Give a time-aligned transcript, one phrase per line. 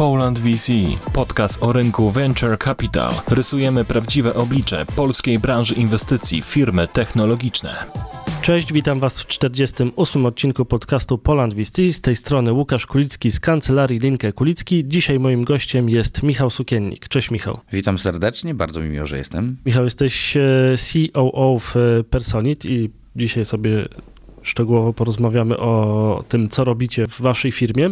[0.00, 0.72] Poland VC,
[1.12, 3.12] podcast o rynku Venture Capital.
[3.28, 7.74] Rysujemy prawdziwe oblicze polskiej branży inwestycji, firmy technologiczne.
[8.42, 10.26] Cześć, witam Was w 48.
[10.26, 11.92] odcinku podcastu Poland VC.
[11.92, 14.84] Z tej strony Łukasz Kulicki z kancelarii Linkę Kulicki.
[14.88, 17.08] Dzisiaj moim gościem jest Michał Sukiennik.
[17.08, 17.60] Cześć Michał.
[17.72, 19.56] Witam serdecznie, bardzo mi miło, że jestem.
[19.66, 20.40] Michał, jesteś e,
[21.12, 23.88] COO w e, Personit i dzisiaj sobie
[24.42, 27.90] szczegółowo porozmawiamy o tym, co robicie w waszej firmie.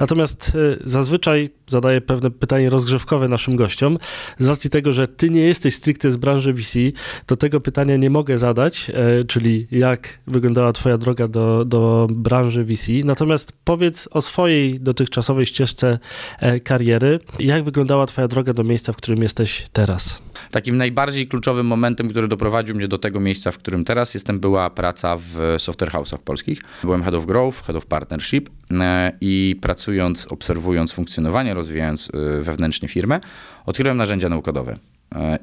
[0.00, 3.98] Natomiast e, zazwyczaj zadaję pewne pytanie rozgrzewkowe naszym gościom.
[4.38, 6.78] Z racji tego, że ty nie jesteś stricte z branży VC,
[7.26, 12.64] to tego pytania nie mogę zadać, e, czyli jak wyglądała twoja droga do, do branży
[12.64, 12.92] VC.
[13.04, 15.98] Natomiast powiedz o swojej dotychczasowej ścieżce
[16.38, 17.20] e, kariery.
[17.38, 20.23] Jak wyglądała twoja droga do miejsca, w którym jesteś teraz?
[20.50, 24.70] Takim najbardziej kluczowym momentem, który doprowadził mnie do tego miejsca, w którym teraz jestem, była
[24.70, 26.60] praca w software house'ach polskich.
[26.82, 32.88] Byłem head of growth, head of partnership e, i pracując, obserwując funkcjonowanie, rozwijając e, wewnętrznie
[32.88, 33.20] firmę,
[33.66, 34.76] odkryłem narzędzia naukowe.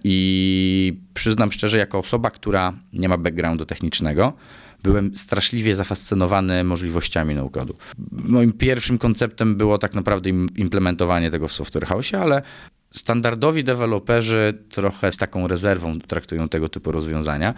[0.04, 4.34] I przyznam szczerze, jako osoba, która nie ma backgroundu technicznego,
[4.84, 7.74] byłem straszliwie zafascynowany możliwościami no-codu.
[8.12, 12.42] Moim pierwszym konceptem było tak naprawdę implementowanie tego w software house, ale
[12.92, 17.54] standardowi deweloperzy trochę z taką rezerwą traktują tego typu rozwiązania,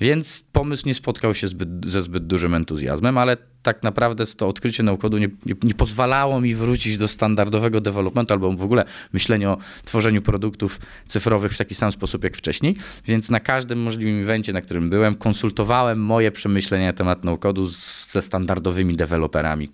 [0.00, 4.82] więc pomysł nie spotkał się zbyt, ze zbyt dużym entuzjazmem, ale tak naprawdę to odkrycie
[4.82, 9.58] naukodu nie, nie, nie, pozwalało mi wrócić do standardowego developmentu albo w ogóle myślenia o
[9.84, 12.76] tworzeniu produktów cyfrowych w taki sam sposób jak wcześniej.
[13.06, 18.22] Więc na każdym możliwym evencie, na którym byłem, konsultowałem moje przemyślenia na temat naukodu ze
[18.22, 19.68] standardowymi deweloperami.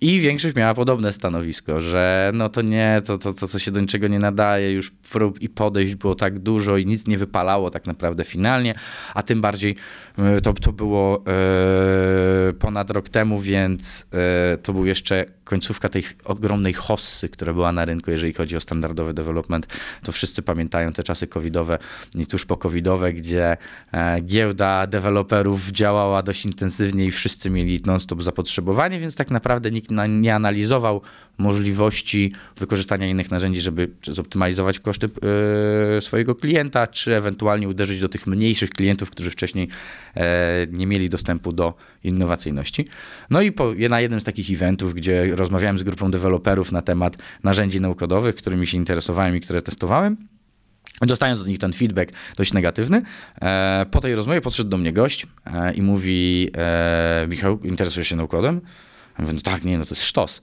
[0.00, 3.80] I większość miała podobne stanowisko, że no to nie, to, to, to co się do
[3.80, 7.86] niczego nie nadaje, już prób i podejść było tak dużo i nic nie wypalało tak
[7.86, 8.74] naprawdę finalnie,
[9.14, 9.76] a tym bardziej
[10.18, 16.04] e, to, to było e, ponad rok temu, więc e, to był jeszcze końcówka tej
[16.24, 19.66] ogromnej hossy, która była na rynku, jeżeli chodzi o standardowy development.
[20.02, 21.78] To wszyscy pamiętają te czasy covidowe
[22.14, 23.56] i tuż po covidowe, gdzie
[23.92, 29.90] e, giełda deweloperów działała dość intensywnie i wszyscy mieli non-stop zapotrzebowanie, więc tak naprawdę nikt
[30.08, 31.00] nie analizował
[31.38, 35.10] możliwości wykorzystania innych narzędzi, żeby zoptymalizować koszty
[35.96, 39.68] e, swojego klienta, czy ewentualnie uderzyć do tych mniejszych klientów, którzy wcześniej
[40.72, 41.74] nie mieli dostępu do
[42.04, 42.86] innowacyjności.
[43.30, 47.16] No i po, na jednym z takich eventów, gdzie rozmawiałem z grupą deweloperów na temat
[47.42, 50.16] narzędzi naukowych, którymi się interesowałem i które testowałem,
[51.00, 53.02] Dostając od nich ten feedback dość negatywny,
[53.42, 58.16] e, po tej rozmowie podszedł do mnie gość e, i mówi: e, Michał, interesujesz się
[58.16, 58.60] naukowym?
[59.18, 60.42] Ja mówię, no tak, nie, no to jest sztos.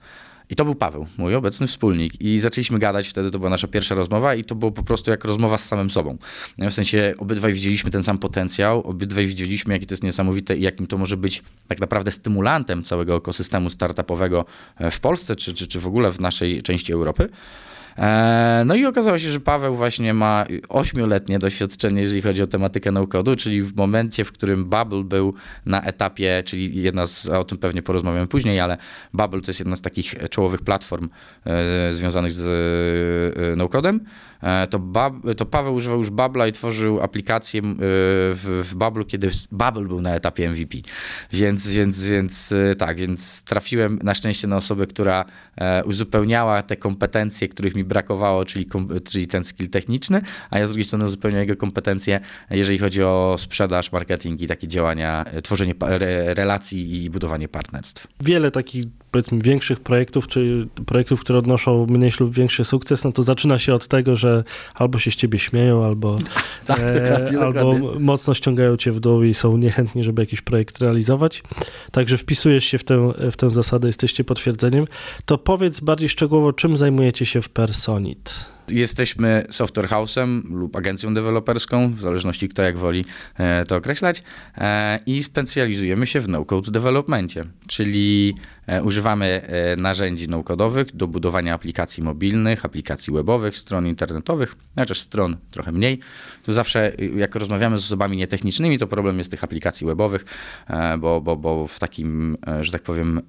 [0.49, 2.21] I to był Paweł, mój obecny wspólnik.
[2.21, 5.23] I zaczęliśmy gadać, wtedy to była nasza pierwsza rozmowa i to było po prostu jak
[5.23, 6.17] rozmowa z samym sobą.
[6.57, 10.61] No, w sensie obydwaj widzieliśmy ten sam potencjał, obydwaj widzieliśmy, jakie to jest niesamowite i
[10.61, 14.45] jakim to może być tak naprawdę stymulantem całego ekosystemu startupowego
[14.77, 17.29] e, w Polsce, czy, czy, czy w ogóle w naszej części Europy.
[17.97, 22.91] E, no i okazało się, że Paweł właśnie ma ośmioletnie doświadczenie, jeżeli chodzi o tematykę
[22.91, 25.33] no-codu, czyli w momencie, w którym Bubble był
[25.65, 28.77] na etapie, czyli jedna z, o tym pewnie porozmawiamy później, ale
[29.13, 31.09] Bubble to jest jedna z takich czołowych platform
[31.45, 32.41] e, związanych z
[33.37, 33.99] e, no-codem,
[34.69, 37.65] to, Bab, to Paweł używał już Babla i tworzył aplikację e,
[38.33, 40.77] w, w Bablu, kiedy Bubble był na etapie MVP.
[41.31, 45.25] Więc, więc, więc e, tak, więc trafiłem na szczęście na osobę, która
[45.85, 48.67] uzupełniała te kompetencje, których mi brakowało, czyli,
[49.03, 53.35] czyli ten skill techniczny, a ja z drugiej strony uzupełniałem jego kompetencje, jeżeli chodzi o
[53.39, 55.73] sprzedaż, marketing i takie działania, tworzenie
[56.33, 58.07] relacji i budowanie partnerstw.
[58.21, 63.23] Wiele takich powiedzmy większych projektów, czy projektów, które odnoszą mniejszy lub większy sukces, no to
[63.23, 64.43] zaczyna się od tego, że
[64.75, 66.17] albo się z ciebie śmieją, albo,
[66.65, 67.99] tak, e, dokładnie, albo dokładnie.
[67.99, 71.43] mocno ściągają cię w dół i są niechętni, żeby jakiś projekt realizować.
[71.91, 74.85] Także wpisujesz się w tę, w tę zasadę, jesteście potwierdzeniem.
[75.25, 78.45] To powiedz bardziej szczegółowo, czym zajmujecie się w Personit?
[78.69, 83.05] Jesteśmy software house'em lub agencją deweloperską, w zależności kto jak woli
[83.37, 84.23] e, to określać,
[84.57, 88.35] e, i specjalizujemy się w no-code developmentie, czyli
[88.67, 89.41] e, używamy
[89.77, 95.99] narzędzi no-codowych do budowania aplikacji mobilnych, aplikacji webowych, stron internetowych, chociaż stron trochę mniej.
[96.43, 100.25] Tu zawsze, jak rozmawiamy z osobami nietechnicznymi, to problem jest tych aplikacji webowych,
[100.99, 103.21] bo, bo, bo w takim, że tak powiem,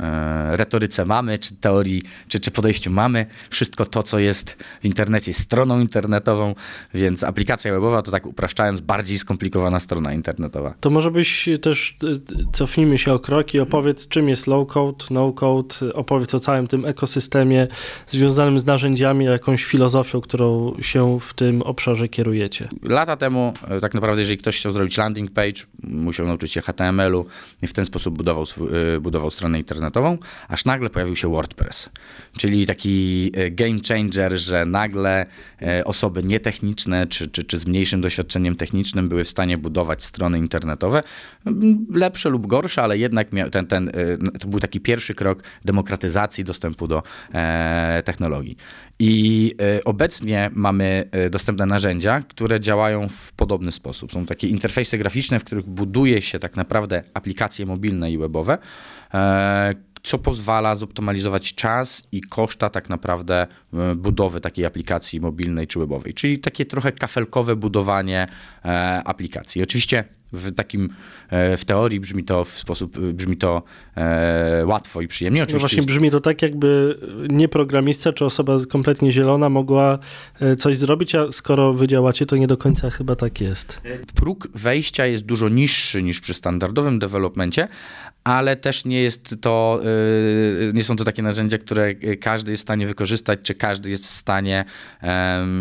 [0.51, 5.81] retoryce mamy, czy teorii, czy, czy podejściu mamy wszystko to, co jest w internecie stroną
[5.81, 6.55] internetową,
[6.95, 10.75] więc aplikacja webowa to tak upraszczając bardziej skomplikowana strona internetowa.
[10.81, 12.21] To może byś też, y,
[12.53, 17.69] cofnijmy się o kroki, opowiedz czym jest low-code, no-code, opowiedz o całym tym ekosystemie
[18.07, 22.69] związanym z narzędziami, jakąś filozofią, którą się w tym obszarze kierujecie.
[22.83, 27.27] Lata temu, e, tak naprawdę, jeżeli ktoś chciał zrobić landing page, musiał nauczyć się HTML-u
[27.63, 28.45] i w ten sposób budował,
[28.97, 30.19] e, budował stronę internetową,
[30.49, 31.91] aż nagle pojawił się WordPress,
[32.39, 35.14] czyli taki e, game changer, że nagle
[35.85, 41.03] osoby nietechniczne czy, czy, czy z mniejszym doświadczeniem technicznym były w stanie budować strony internetowe,
[41.91, 43.91] lepsze lub gorsze, ale jednak ten, ten,
[44.41, 47.03] to był taki pierwszy krok demokratyzacji dostępu do
[48.05, 48.57] technologii.
[48.99, 54.13] I obecnie mamy dostępne narzędzia, które działają w podobny sposób.
[54.13, 58.59] Są takie interfejsy graficzne, w których buduje się tak naprawdę aplikacje mobilne i webowe,
[59.15, 65.79] e, co pozwala zoptymalizować czas i koszta tak naprawdę e, budowy takiej aplikacji mobilnej czy
[65.79, 66.15] webowej.
[66.15, 68.27] Czyli takie trochę kafelkowe budowanie
[68.65, 68.69] e,
[69.05, 69.63] aplikacji.
[69.63, 70.05] Oczywiście
[70.35, 70.89] w takim,
[71.31, 73.63] e, w teorii brzmi to w sposób, brzmi to
[73.97, 75.43] e, łatwo i przyjemnie.
[75.43, 76.99] Oczywiście no właśnie brzmi to tak, jakby
[77.29, 79.99] nie programista czy osoba kompletnie zielona mogła
[80.59, 83.83] coś zrobić, a skoro wy działacie, to nie do końca chyba tak jest.
[84.15, 87.69] Próg wejścia jest dużo niższy niż przy standardowym developmencie,
[88.25, 89.81] ale też nie jest to,
[90.75, 94.11] nie są to takie narzędzia, które każdy jest w stanie wykorzystać, czy każdy jest w
[94.11, 94.65] stanie,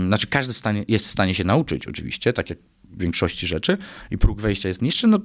[0.07, 2.59] znaczy każdy w stanie, jest w stanie się nauczyć oczywiście, tak jak
[2.97, 3.77] większości rzeczy
[4.11, 5.07] i próg wejścia jest niższy.
[5.07, 5.19] No,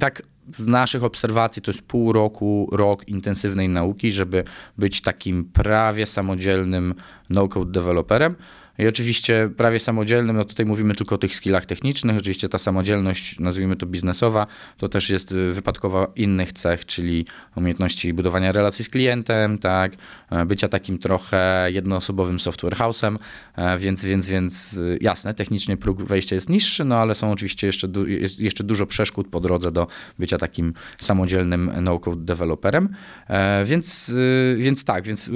[0.00, 0.22] tak
[0.52, 4.44] z naszych obserwacji to jest pół roku, rok intensywnej nauki, żeby
[4.78, 6.94] być takim prawie samodzielnym
[7.30, 8.36] no-code deweloperem.
[8.78, 13.40] I oczywiście prawie samodzielnym, no tutaj mówimy tylko o tych skillach technicznych, oczywiście ta samodzielność,
[13.40, 14.46] nazwijmy to biznesowa,
[14.78, 17.26] to też jest y, wypadkowa innych cech, czyli
[17.56, 19.92] umiejętności budowania relacji z klientem, tak,
[20.30, 23.16] e, bycia takim trochę jednoosobowym software house'em,
[23.56, 27.66] e, więc, więc, więc y, jasne, technicznie próg wejścia jest niższy, no ale są oczywiście
[27.66, 28.06] jeszcze, du
[28.38, 29.86] jeszcze dużo przeszkód po drodze do
[30.18, 32.88] bycia takim samodzielnym no-code deweloperem,
[33.28, 35.30] e, więc, y, więc tak, więc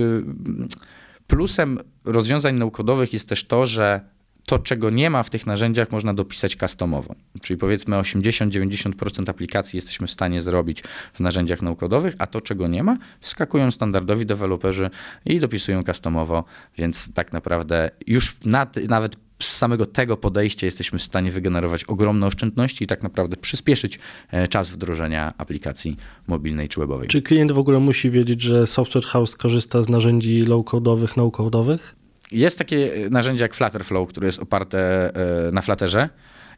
[1.29, 1.79] Plusem
[2.13, 4.01] rozwiązań naukodowych jest też to, że
[4.47, 7.15] to, czego nie ma w tych narzędziach, można dopisać customowo.
[7.43, 10.83] Czyli powiedzmy 80-90% aplikacji jesteśmy w stanie zrobić
[11.13, 14.91] w narzędziach naukodowych, a to, czego nie ma, wskakują standardowi deweloperzy
[15.27, 16.45] i dopisują customowo,
[16.79, 22.27] więc tak naprawdę już nad, nawet z samego tego podejścia jesteśmy w stanie wygenerować ogromne
[22.27, 23.99] oszczędności i tak naprawdę przyspieszyć
[24.31, 25.97] e, czas wdrożenia aplikacji
[26.27, 27.09] mobilnej czy webowej.
[27.09, 31.95] Czy klient w ogóle musi wiedzieć, że Software House korzysta z narzędzi low-codowych, no-codowych?
[32.33, 35.11] Jest takie e, narzędzie jak Flutterflow, które jest oparte
[35.49, 36.09] e, na Flutterze.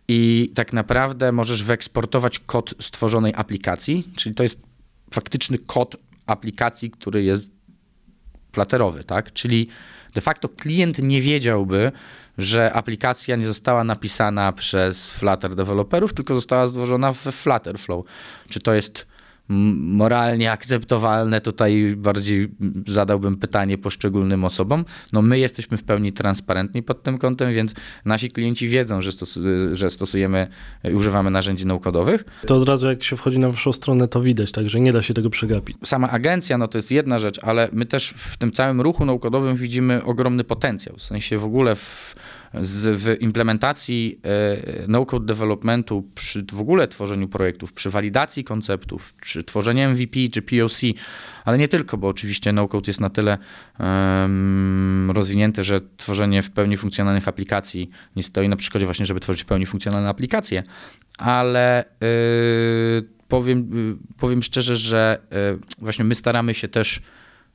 [0.09, 4.62] I tak naprawdę możesz wyeksportować kod stworzonej aplikacji, czyli to jest
[5.15, 5.97] faktyczny kod
[6.27, 7.53] aplikacji, który jest
[8.53, 9.32] flatterowy, tak?
[9.32, 9.69] Czyli
[10.15, 11.93] de facto klient nie wiedziałby,
[12.38, 18.06] że aplikacja nie została napisana przez Flutter deweloperów, tylko została stworzona w Flutterflow.
[18.49, 19.06] Czy to jest
[19.50, 22.49] moralnie akceptowalne, tutaj bardziej
[22.87, 24.85] zadałbym pytanie poszczególnym osobom.
[25.12, 27.75] No my jesteśmy w pełni transparentni pod tym kątem, więc
[28.05, 29.38] nasi klienci wiedzą, że, stos
[29.73, 30.49] że stosujemy,
[30.94, 32.25] używamy narzędzi naukodowych.
[32.47, 35.14] To od razu jak się wchodzi na waszą stronę, to widać, także nie da się
[35.14, 35.76] tego przegapić.
[35.85, 39.56] Sama agencja, no to jest jedna rzecz, ale my też w tym całym ruchu naukodowym
[39.56, 42.14] widzimy ogromny potencjał, w sensie w ogóle w
[42.55, 49.44] z, w implementacji e, no-code developmentu, przy w ogóle tworzeniu projektów, przy walidacji konceptów, czy
[49.44, 50.81] tworzeniu MVP, czy POC,
[51.44, 53.38] ale nie tylko, bo oczywiście no-code jest na tyle
[53.79, 59.43] um, rozwinięte, że tworzenie w pełni funkcjonalnych aplikacji nie stoi na przeszkodzie właśnie, żeby tworzyć
[59.43, 60.62] w pełni funkcjonalne aplikacje,
[61.19, 67.03] ale yy, powiem, powiem szczerze, że yy, właśnie my staramy się też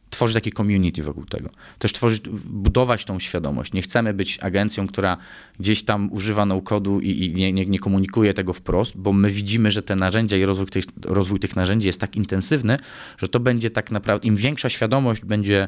[0.09, 1.49] tworzyć takie community wokół tego.
[1.79, 3.73] Też tworzyć, budować tą świadomość.
[3.73, 5.17] Nie chcemy być agencją, która
[5.59, 9.71] gdzieś tam używa no-codu i, i nie, nie, nie, komunikuje tego wprost, bo my widzimy,
[9.71, 12.77] że te narzędzia i rozwój tych, rozwój tych narzędzi jest tak intensywny,
[13.17, 15.67] że to będzie tak naprawdę, im większa świadomość będzie e,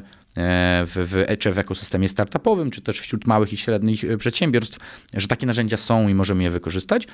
[0.86, 4.78] w, w, czy w ekosystemie startupowym, czy też wśród małych i średnich przedsiębiorstw,
[5.16, 7.06] że takie narzędzia są i możemy je wykorzystać,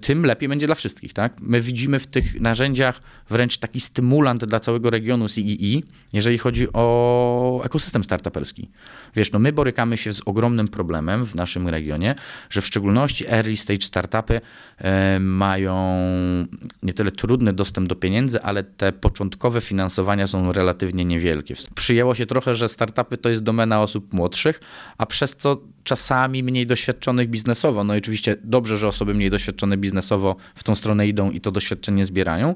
[0.00, 1.12] tym lepiej będzie dla wszystkich.
[1.12, 1.32] Tak?
[1.40, 5.82] My widzimy w tych narzędziach wręcz taki stymulant dla całego regionu CEE,
[6.12, 8.68] jeżeli chodzi o ekosystem startuperski.
[9.16, 12.14] Wiesz, no my borykamy się z ogromnym problemem w naszym regionie,
[12.50, 14.40] że w szczególności early stage startupy
[14.78, 15.96] e, mają
[16.82, 21.54] nie tyle trudny dostęp do pieniędzy, ale te początkowe finansowania są relatywnie niewielkie.
[21.74, 24.60] Przyjęło się trochę, że startupy to jest domena osób młodszych,
[24.98, 27.84] a przez co czasami mniej doświadczonych biznesowo.
[27.84, 31.50] No i oczywiście dobrze, że osoby mniej doświadczone biznesowo w tą stronę idą i to
[31.50, 32.54] doświadczenie zbierają,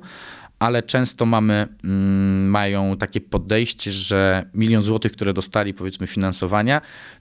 [0.58, 6.80] ale często mamy, mm, mają takie podejście, że milion złotych, które dostali powiedzmy finansowania,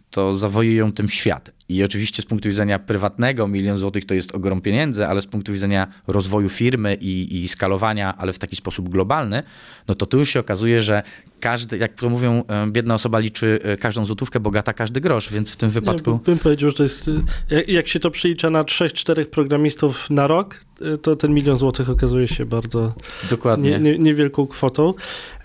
[0.09, 1.51] to zawojują tym świat.
[1.69, 5.53] I oczywiście z punktu widzenia prywatnego milion złotych to jest ogrom pieniędzy, ale z punktu
[5.53, 9.43] widzenia rozwoju firmy i, i skalowania, ale w taki sposób globalny,
[9.87, 11.03] no to tu już się okazuje, że
[11.39, 15.51] każdy, jak to mówią, e, biedna osoba liczy e, każdą złotówkę, bogata każdy grosz, więc
[15.51, 16.12] w tym wypadku...
[16.12, 17.10] Ja bym powiedział, że to jest,
[17.50, 20.68] jak, jak się to przelicza na trzech, czterech programistów na rok, e,
[21.01, 22.93] to ten milion złotych okazuje się bardzo
[23.29, 23.71] Dokładnie.
[23.71, 24.93] Nie, nie, niewielką kwotą.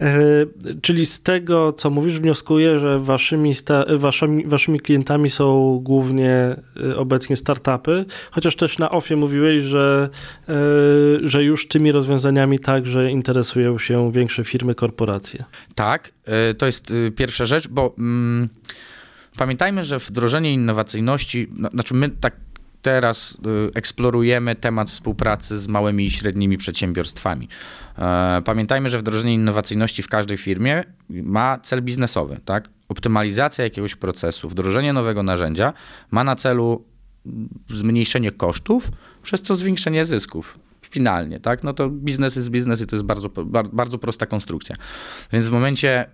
[0.00, 0.16] E,
[0.82, 6.56] czyli z tego, co mówisz, wnioskuję, że waszymi, sta, waszymi, waszymi klientami są głównie
[6.96, 10.08] obecnie startupy, chociaż też na OFIE mówiłeś, że,
[10.48, 10.54] e,
[11.22, 15.44] że już tymi rozwiązaniami także interesują się większe firmy, korporacje.
[15.74, 16.12] Tak,
[16.50, 18.48] y, to jest y, pierwsza rzecz, bo mm,
[19.36, 22.36] pamiętajmy, że wdrożenie innowacyjności, no, znaczy my tak
[22.84, 23.38] teraz
[23.68, 27.48] y, eksplorujemy temat współpracy z małymi i średnimi przedsiębiorstwami.
[27.98, 32.68] E, pamiętajmy, że wdrożenie innowacyjności w każdej firmie ma cel biznesowy, tak?
[32.88, 35.72] Optymalizacja jakiegoś procesu, wdrożenie nowego narzędzia
[36.10, 36.84] ma na celu
[37.70, 38.90] zmniejszenie kosztów,
[39.22, 40.58] przez co zwiększenie zysków
[40.90, 41.64] finalnie, tak?
[41.64, 43.28] No to biznes jest biznes i to jest bardzo,
[43.72, 44.76] bardzo prosta konstrukcja.
[45.32, 46.06] Więc w momencie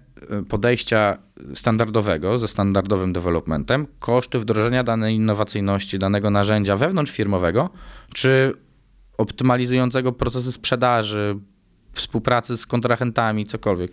[0.49, 1.19] podejścia
[1.55, 7.71] standardowego, ze standardowym developmentem, koszty wdrożenia danej innowacyjności, danego narzędzia wewnątrzfirmowego,
[8.15, 8.55] czy
[9.19, 11.37] optymalizującego procesy sprzedaży,
[11.93, 13.91] współpracy z kontrahentami, cokolwiek.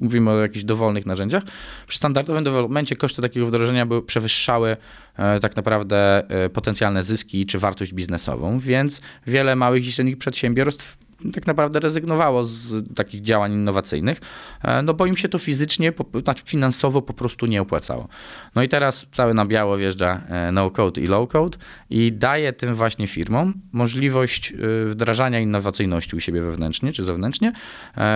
[0.00, 1.42] Mówimy o jakichś dowolnych narzędziach.
[1.86, 4.76] Przy standardowym developmencie koszty takiego wdrożenia były, przewyższały
[5.16, 11.01] e, tak naprawdę e, potencjalne zyski czy wartość biznesową, więc wiele małych i średnich przedsiębiorstw
[11.34, 14.20] tak naprawdę rezygnowało z takich działań innowacyjnych,
[14.62, 15.92] e, no bo im się to fizycznie,
[16.24, 18.08] znaczy finansowo po prostu nie opłacało.
[18.54, 21.56] No i teraz cały na biało wjeżdża e, no-code i low-code
[21.90, 27.52] i daje tym właśnie firmom możliwość e, wdrażania innowacyjności u siebie wewnętrznie czy zewnętrznie,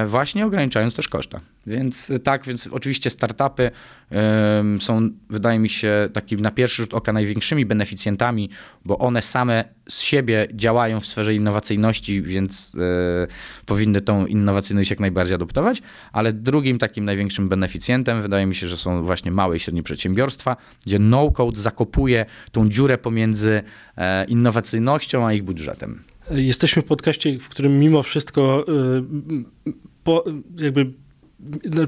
[0.06, 1.40] właśnie ograniczając też koszta.
[1.66, 3.70] Więc tak, więc oczywiście startupy
[4.80, 8.50] są, wydaje mi się, takim na pierwszy rzut oka największymi beneficjentami,
[8.84, 15.00] bo one same z siebie działają w sferze innowacyjności, więc y, powinny tą innowacyjność jak
[15.00, 15.82] najbardziej adoptować,
[16.12, 20.56] ale drugim takim największym beneficjentem wydaje mi się, że są właśnie małe i średnie przedsiębiorstwa,
[20.86, 23.62] gdzie no-code zakopuje tą dziurę pomiędzy
[23.96, 26.02] e, innowacyjnością a ich budżetem.
[26.30, 29.72] Jesteśmy w podcaście, w którym mimo wszystko y,
[30.04, 30.24] po,
[30.60, 30.92] jakby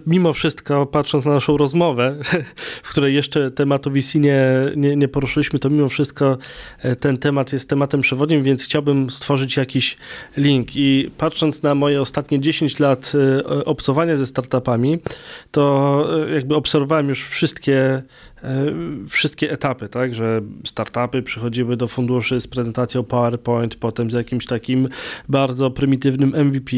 [0.07, 2.17] mimo wszystko, patrząc na naszą rozmowę,
[2.83, 4.41] w której jeszcze tematu VC nie,
[4.77, 6.39] nie, nie, poruszyliśmy, to mimo wszystko
[6.79, 9.97] e, ten temat jest tematem przewodnim, więc chciałbym stworzyć jakiś
[10.37, 10.77] link.
[10.77, 14.99] I patrząc na moje ostatnie 10 lat e, obcowania ze startupami,
[15.51, 18.03] to e, jakby obserwowałem już wszystkie
[19.09, 24.89] wszystkie etapy, tak, że startupy przychodziły do funduszy z prezentacją PowerPoint, potem z jakimś takim
[25.29, 26.77] bardzo prymitywnym MVP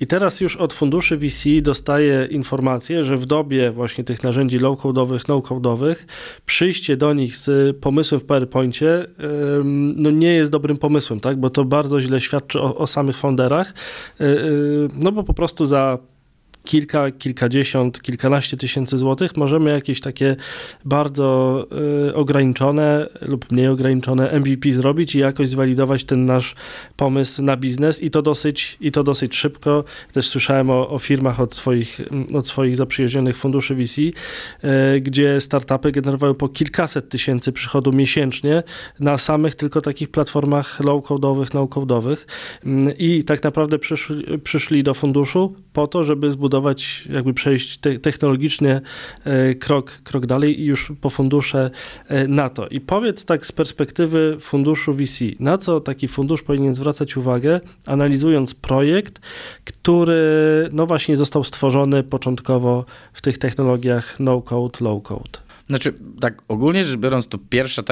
[0.00, 5.28] i teraz już od funduszy VC dostaję informację, że w dobie właśnie tych narzędzi low-codowych,
[5.28, 6.06] no-codowych
[6.46, 9.06] przyjście do nich z pomysłem w PowerPoincie
[9.96, 13.74] no nie jest dobrym pomysłem, tak, bo to bardzo źle świadczy o, o samych founderach,
[14.20, 14.36] e, e,
[14.96, 15.98] no bo po prostu za
[16.64, 20.36] kilka, kilkadziesiąt, kilkanaście tysięcy złotych, możemy jakieś takie
[20.84, 21.66] bardzo
[22.08, 26.54] y, ograniczone lub mniej ograniczone MVP zrobić i jakoś zwalidować ten nasz
[26.96, 28.02] pomysł na biznes.
[28.02, 29.84] I to dosyć, i to dosyć szybko.
[30.12, 32.00] Też słyszałem o, o firmach od swoich,
[32.34, 34.12] od swoich zaprzyjaźnionych funduszy VC, y,
[35.00, 38.62] gdzie startupy generowały po kilkaset tysięcy przychodu miesięcznie
[39.00, 42.26] na samych tylko takich platformach low-codowych, no-codowych
[42.66, 47.98] y, i tak naprawdę przyszli, przyszli do funduszu po to, żeby zbudować jakby przejść te,
[47.98, 48.80] technologicznie
[49.24, 51.70] e, krok, krok dalej i już po fundusze
[52.08, 52.68] e, na to.
[52.68, 58.54] I powiedz tak z perspektywy funduszu VC, na co taki fundusz powinien zwracać uwagę, analizując
[58.54, 59.20] projekt,
[59.64, 60.22] który
[60.72, 65.51] no właśnie został stworzony początkowo w tych technologiach no-code, low-code.
[65.72, 67.82] Znaczy, tak ogólnie rzecz biorąc, to pierwsza,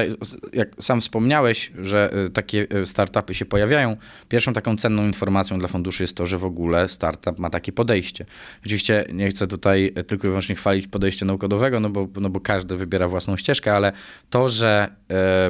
[0.53, 3.97] jak sam wspomniałeś, że y, takie y, startupy się pojawiają,
[4.29, 8.27] pierwszą taką cenną informacją dla funduszy jest to, że w ogóle startup ma takie podejście.
[8.61, 12.77] Oczywiście nie chcę tutaj tylko i wyłącznie chwalić podejścia naukowego, no bo, no bo każdy
[12.77, 13.93] wybiera własną ścieżkę, ale
[14.31, 14.89] to, że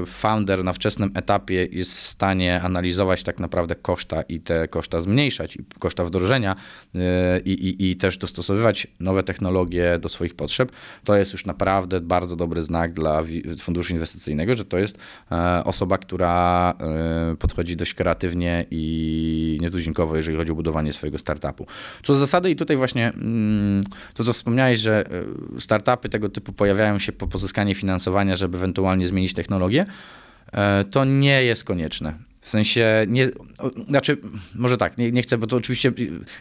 [0.03, 5.01] y, founder na wczesnym etapie jest w stanie analizować tak naprawdę koszta i te koszta
[5.01, 6.57] zmniejszać, i koszta wdrożenia
[7.45, 10.73] i, i, i też dostosowywać nowe technologie do swoich potrzeb,
[11.05, 13.23] to jest już naprawdę bardzo dobry znak dla
[13.61, 14.99] funduszu inwestycyjnego, że to jest
[15.33, 21.67] e, osoba, która e, podchodzi dość kreatywnie i nietuzinkowo, jeżeli chodzi o budowanie swojego startupu.
[22.03, 23.85] Co z zasady i tutaj właśnie mm,
[24.15, 25.05] to, co wspomniałeś, że
[25.57, 29.87] e, startupy tego typu pojawiają się po pozyskaniu finansowania, żeby ewentualnie zmienić technologię,
[30.91, 32.30] to nie jest konieczne.
[32.41, 33.29] W sensie, nie,
[33.89, 34.19] znaczy,
[34.55, 35.93] może tak, nie, nie chcę, bo to oczywiście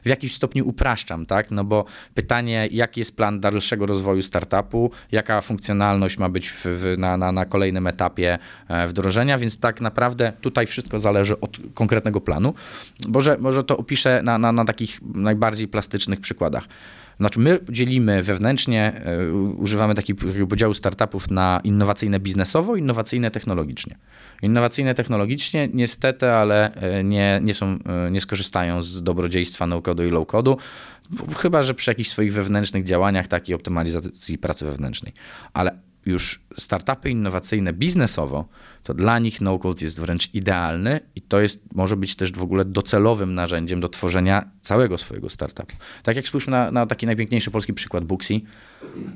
[0.03, 1.51] w jakimś stopniu upraszczam, tak?
[1.51, 6.97] No bo pytanie, jaki jest plan dalszego rozwoju startupu, jaka funkcjonalność ma być w, w,
[6.97, 8.37] na, na, na kolejnym etapie
[8.67, 12.53] e, wdrożenia, więc tak naprawdę tutaj wszystko zależy od konkretnego planu.
[13.07, 16.67] Może, może to opiszę na, na, na takich najbardziej plastycznych przykładach.
[17.19, 23.97] Znaczy, my dzielimy wewnętrznie, y, używamy takiego podziału startupów na innowacyjne biznesowo, innowacyjne technologicznie.
[24.41, 30.11] Innowacyjne technologicznie niestety, ale e, nie, nie, są, e, nie skorzystają z dobrodziejstwa no-codu i
[30.11, 30.57] low-codu,
[31.37, 35.13] chyba że przy jakichś swoich wewnętrznych działaniach takiej optymalizacji pracy wewnętrznej.
[35.53, 38.47] Ale już startupy innowacyjne biznesowo,
[38.83, 42.65] to dla nich no-code jest wręcz idealny i to jest, może być też w ogóle
[42.65, 45.75] docelowym narzędziem do tworzenia całego swojego startupu.
[46.03, 48.41] Tak jak spójrzmy na, na taki najpiękniejszy polski przykład Booksy,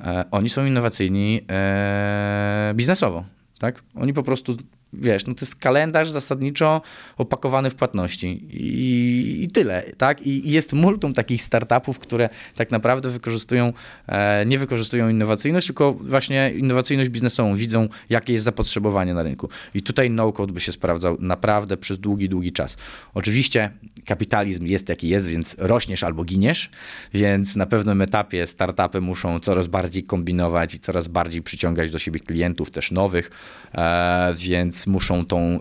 [0.03, 3.25] e, oni są innowacyjni e, biznesowo.
[3.59, 3.83] Tak?
[3.95, 4.57] Oni po prostu
[4.93, 6.81] wiesz, no to jest kalendarz zasadniczo
[7.17, 10.27] opakowany w płatności i, i tyle, tak?
[10.27, 13.73] I, jest multum takich startupów, które tak naprawdę wykorzystują,
[14.07, 19.49] e, nie wykorzystują innowacyjność, tylko właśnie innowacyjność biznesową, widzą jakie jest zapotrzebowanie na rynku.
[19.73, 22.77] I tutaj no-code by się sprawdzał naprawdę przez długi, długi czas.
[23.13, 23.71] Oczywiście
[24.05, 26.69] kapitalizm jest jaki jest, więc rośniesz albo giniesz,
[27.13, 32.19] więc na pewnym etapie startupy muszą coraz bardziej kombinować i coraz bardziej przyciągać do siebie
[32.19, 33.31] klientów, też nowych,
[33.75, 35.59] e, więc muszą tą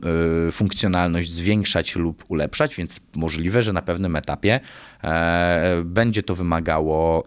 [0.49, 4.61] y, funkcjonalność zwiększać lub ulepszać, więc możliwe, że na pewnym etapie
[5.05, 7.25] e, będzie to wymagało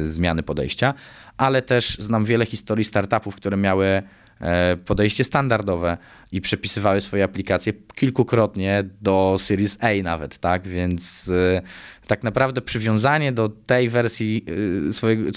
[0.00, 0.94] y, zmiany podejścia,
[1.36, 4.02] ale też znam wiele historii startupów, które miały
[4.40, 5.98] e, podejście standardowe
[6.32, 10.68] i przepisywały swoje aplikacje kilkukrotnie do Series A nawet, tak?
[10.68, 11.62] Więc y,
[12.06, 14.44] tak naprawdę przywiązanie do tej wersji
[14.88, 15.30] y, swojego,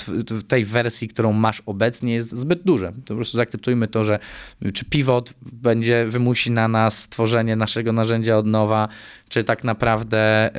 [0.48, 2.94] tej wersji, którą masz obecnie jest zbyt duże.
[3.08, 4.20] Po prostu zaakceptujmy to, że
[4.74, 8.88] czy pivot będzie wymusi na nas stworzenie naszego narzędzia od nowa,
[9.30, 10.50] czy tak naprawdę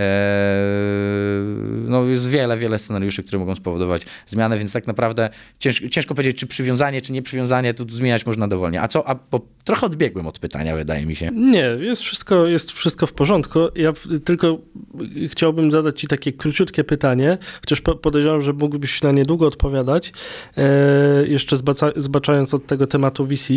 [1.88, 6.36] no jest wiele, wiele scenariuszy, które mogą spowodować zmianę, więc tak naprawdę ciężko, ciężko powiedzieć,
[6.40, 8.82] czy przywiązanie, czy nie przywiązanie, to zmieniać można dowolnie.
[8.82, 11.30] A co, a bo trochę odbiegłem od pytania, wydaje mi się.
[11.32, 13.58] Nie, jest wszystko, jest wszystko w porządku.
[13.76, 13.92] Ja
[14.24, 14.58] tylko
[15.28, 20.12] chciałbym zadać ci takie króciutkie pytanie, chociaż podejrzewam, że mógłbyś na nie długo odpowiadać,
[20.56, 23.54] e, jeszcze zbaca, zbaczając od tego tematu VC.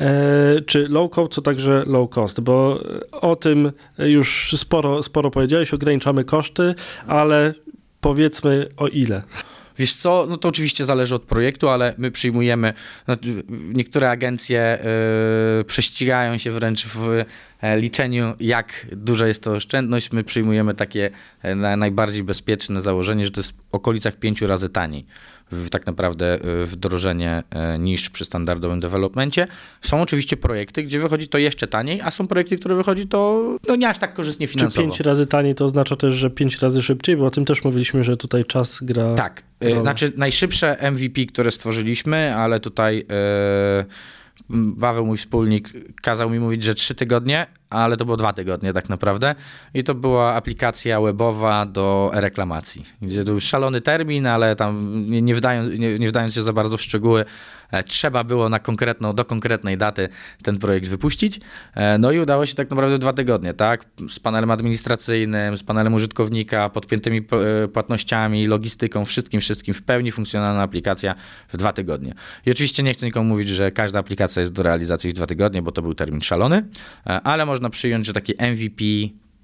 [0.00, 2.80] E, czy low code, to także low cost, bo
[3.12, 6.74] o tym już sporo, sporo powiedziałeś, ograniczamy koszty,
[7.06, 7.54] ale
[8.00, 9.22] powiedzmy o ile.
[9.82, 12.74] Wiesz co, no to oczywiście zależy od projektu, ale my przyjmujemy,
[13.04, 14.78] znaczy niektóre agencje
[15.58, 17.24] yy, prześcigają się wręcz w
[17.60, 20.12] e, liczeniu, jak duża jest to oszczędność.
[20.12, 21.10] My przyjmujemy takie
[21.42, 25.06] e, najbardziej bezpieczne założenie, że to jest w okolicach pięciu razy taniej
[25.52, 29.46] w, tak naprawdę y, wdrożenie e, niż przy standardowym developmencie.
[29.82, 33.76] Są oczywiście projekty, gdzie wychodzi to jeszcze taniej, a są projekty, które wychodzi to no,
[33.76, 34.86] nie aż tak korzystnie finansowo.
[34.86, 37.16] Czy pięć razy taniej to oznacza też, że pięć razy szybciej?
[37.16, 39.14] Bo o tym też mówiliśmy, że tutaj czas gra.
[39.14, 39.80] Tak, y, rolę.
[39.80, 42.96] znaczy najszybsze MVP, które stworzyliśmy, ale tutaj...
[42.96, 43.84] Yy,
[44.80, 48.88] Paweł, mój wspólnik, kazał mi mówić, że trzy tygodnie, ale to było dwa tygodnie tak
[48.88, 49.34] naprawdę.
[49.74, 55.22] I to była aplikacja webowa do reklamacji, gdzie to był szalony termin, ale tam nie,
[55.22, 57.24] nie, wdając, nie, nie wdając się za bardzo w szczegóły,
[57.70, 60.08] e, trzeba było na konkretną, do konkretnej daty
[60.42, 61.40] ten projekt wypuścić.
[61.74, 63.84] E, no i udało się tak naprawdę dwa tygodnie, tak?
[64.08, 67.18] Z panelem administracyjnym, z panelem użytkownika, podpiętymi
[67.64, 71.14] e, płatnościami, logistyką, wszystkim, wszystkim w pełni funkcjonalna aplikacja
[71.48, 72.14] w dwa tygodnie.
[72.46, 75.62] I oczywiście nie chcę nikomu mówić, że każda aplikacja jest do realizacji w dwa tygodnie,
[75.62, 76.64] bo to był termin szalony,
[77.04, 78.84] ale można można przyjąć, że taki MVP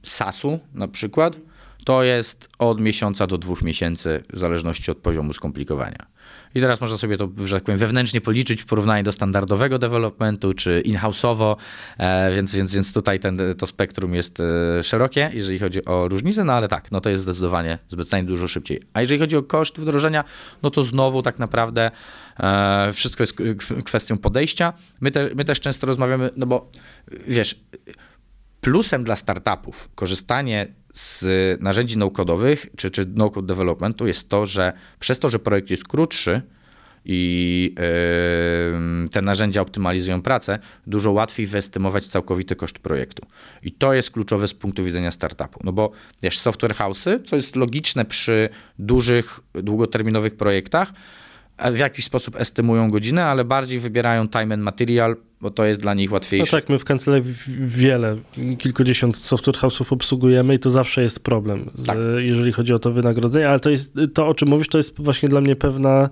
[0.02, 1.36] SaaS-u na przykład
[1.84, 6.06] to jest od miesiąca do dwóch miesięcy w zależności od poziomu skomplikowania.
[6.54, 10.54] I teraz można sobie to, że tak powiem, wewnętrznie policzyć w porównaniu do standardowego developmentu
[10.54, 11.56] czy in-house'owo,
[11.98, 16.44] e, więc, więc, więc tutaj ten, to spektrum jest e, szerokie, jeżeli chodzi o różnice,
[16.44, 18.82] no ale tak, no to jest zdecydowanie zbyt dużo szybciej.
[18.92, 20.24] A jeżeli chodzi o koszt wdrożenia,
[20.62, 21.90] no to znowu tak naprawdę
[22.40, 23.36] e, wszystko jest
[23.84, 24.72] kwestią podejścia.
[25.00, 26.70] My, te, my też często rozmawiamy, no bo
[27.26, 27.56] wiesz,
[28.68, 31.24] plusem dla startupów korzystanie z
[31.62, 36.42] narzędzi no-codowych czy, czy no-code developmentu jest to, że przez to, że projekt jest krótszy
[37.04, 37.74] i
[39.02, 43.26] yy, te narzędzia optymalizują pracę, dużo łatwiej wyestymować całkowity koszt projektu.
[43.62, 45.60] I to jest kluczowe z punktu widzenia startupu.
[45.64, 45.90] No bo
[46.22, 50.92] wiesz, software house'y, co jest logiczne przy dużych, długoterminowych projektach,
[51.72, 55.94] w jakiś sposób estymują godzinę, ale bardziej wybierają time and material, bo to jest dla
[55.94, 56.56] nich łatwiejsze.
[56.56, 58.16] No tak, my w kancelarii wiele,
[58.58, 61.98] kilkudziesiąt software house'ów obsługujemy i to zawsze jest problem, z, tak.
[62.18, 65.28] jeżeli chodzi o to wynagrodzenie, ale to jest to, o czym mówisz, to jest właśnie
[65.28, 66.10] dla mnie pewna,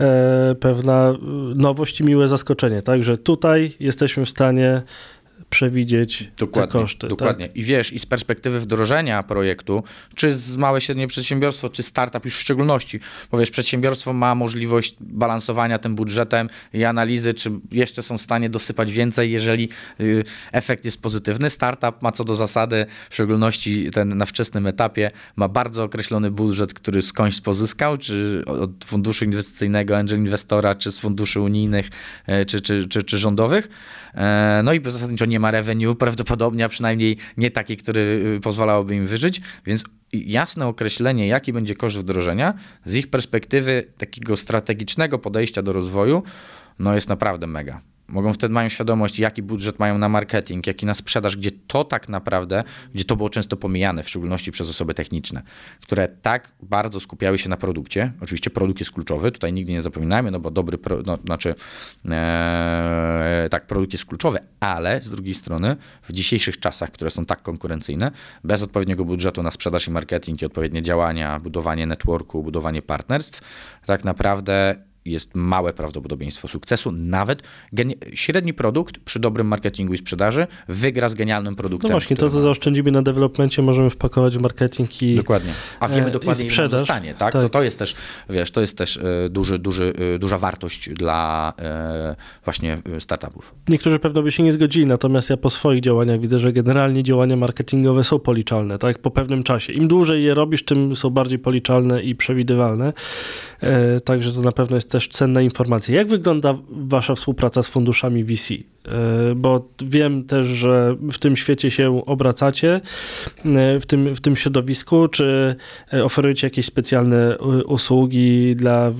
[0.00, 1.14] e, pewna
[1.54, 4.82] nowość i miłe zaskoczenie, tak, że tutaj jesteśmy w stanie
[5.50, 7.08] przewidzieć dokładnie, te koszty.
[7.08, 7.46] Dokładnie.
[7.46, 7.56] Tak?
[7.56, 9.82] I wiesz, i z perspektywy wdrożenia projektu,
[10.14, 14.96] czy z małe, średnie przedsiębiorstwo, czy startup już w szczególności, bo wiesz, przedsiębiorstwo ma możliwość
[15.00, 19.68] balansowania tym budżetem i analizy, czy jeszcze są w stanie dosypać więcej, jeżeli
[20.00, 21.50] y, efekt jest pozytywny.
[21.50, 26.74] Startup ma co do zasady, w szczególności ten na wczesnym etapie, ma bardzo określony budżet,
[26.74, 31.90] który skądś pozyskał, czy od funduszu inwestycyjnego, angel inwestora, czy z funduszy unijnych,
[32.26, 33.68] e, czy, czy, czy, czy rządowych.
[34.16, 38.00] E, no i zasadniczo nie ma revenue, prawdopodobnie, a przynajmniej nie taki, który
[38.36, 44.36] y, pozwalałby im wyżyć, więc jasne określenie, jaki będzie koszt wdrożenia, z ich perspektywy takiego
[44.36, 46.22] strategicznego podejścia do rozwoju,
[46.78, 47.80] no jest naprawdę mega.
[48.08, 52.08] Mogą wtedy mają świadomość, jaki budżet mają na marketing, jaki na sprzedaż, gdzie to tak
[52.08, 52.64] naprawdę,
[52.94, 55.42] gdzie to było często pomijane, w szczególności przez osoby techniczne,
[55.82, 58.12] które tak bardzo skupiały się na produkcie.
[58.22, 61.54] Oczywiście produkt jest kluczowy, tutaj nigdy nie zapominajmy, no bo dobry, pro, no, znaczy
[62.08, 67.42] e, tak, produkt jest kluczowy, ale z drugiej strony w dzisiejszych czasach, które są tak
[67.42, 68.10] konkurencyjne,
[68.44, 73.40] bez odpowiedniego budżetu na sprzedaż i marketing i odpowiednie działania, budowanie networku, budowanie partnerstw,
[73.86, 76.92] tak naprawdę jest małe prawdopodobieństwo sukcesu.
[76.92, 77.42] Nawet
[78.14, 81.88] średni produkt przy dobrym marketingu i sprzedaży wygra z genialnym produktem.
[81.88, 85.52] No właśnie, to co zaoszczędzimy na developmencie możemy wpakować w marketing i Dokładnie.
[85.80, 87.14] A wiemy e, dokładnie, ile zostanie.
[87.14, 87.32] Tak?
[87.32, 87.42] tak?
[87.42, 87.94] To, to jest też,
[88.30, 91.52] wiesz, to jest też e, duży, duży, e, duża wartość dla
[92.44, 93.54] właśnie startupów.
[93.68, 97.36] Niektórzy pewno by się nie zgodzili, natomiast ja po swoich działaniach widzę, że generalnie działania
[97.36, 98.98] marketingowe są policzalne, tak?
[98.98, 99.72] Po pewnym czasie.
[99.72, 102.92] Im dłużej je robisz, tym są bardziej policzalne i przewidywalne.
[104.04, 105.96] Także to na pewno jest też cenne informacje.
[105.96, 108.54] Jak wygląda wasza współpraca z funduszami VC?
[108.54, 112.80] E, bo wiem też, że w tym świecie się obracacie,
[113.44, 115.08] e, w tym, w tym środowisku.
[115.08, 115.56] Czy
[115.92, 118.92] e, oferujecie jakieś specjalne usługi dla,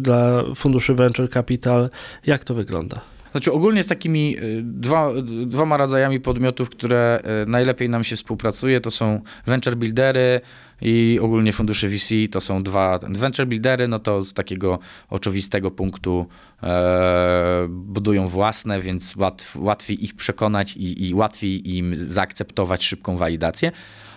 [0.00, 1.90] dla funduszy Venture Capital?
[2.26, 3.13] Jak to wygląda?
[3.34, 5.10] Znaczy ogólnie z takimi dwa,
[5.46, 10.40] dwoma rodzajami podmiotów, które najlepiej nam się współpracuje, to są venture buildery,
[10.80, 14.78] i ogólnie fundusze VC to są dwa venture buildery, no to z takiego
[15.10, 16.26] oczywistego punktu
[16.62, 23.72] e, budują własne, więc łatw, łatwiej ich przekonać i, i łatwiej im zaakceptować szybką walidację.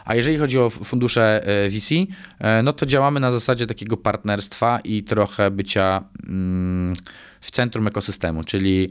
[0.06, 1.96] A jeżeli chodzi o fundusze e, VC,
[2.40, 6.04] e, no to działamy na zasadzie takiego partnerstwa i trochę bycia
[7.42, 8.90] w centrum ekosystemu, czyli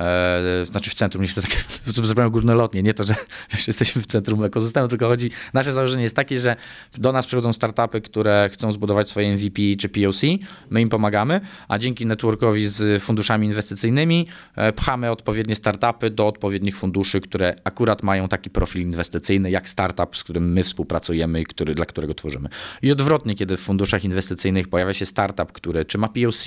[0.00, 1.50] e, znaczy w centrum, nie chcę tak
[2.06, 3.14] zupełnie górnolotnie, nie to, że
[3.52, 6.56] wiesz, jesteśmy w centrum ekosystemu, tylko chodzi, nasze założenie jest takie, że
[6.98, 10.22] do nas przychodzą startupy, które chcą zbudować swoje MVP czy POC,
[10.70, 16.76] my im pomagamy, a dzięki networkowi z funduszami inwestycyjnymi e, pchamy odpowiednie startupy do odpowiednich
[16.76, 21.74] funduszy, które akurat mają taki profil inwestycyjny, jak startup, z którym my współpracujemy i który,
[21.74, 22.48] dla którego tworzymy.
[22.82, 26.44] I odwrotnie, kiedy w funduszach inwestycyjnych pojawia się startup, który czy ma POC,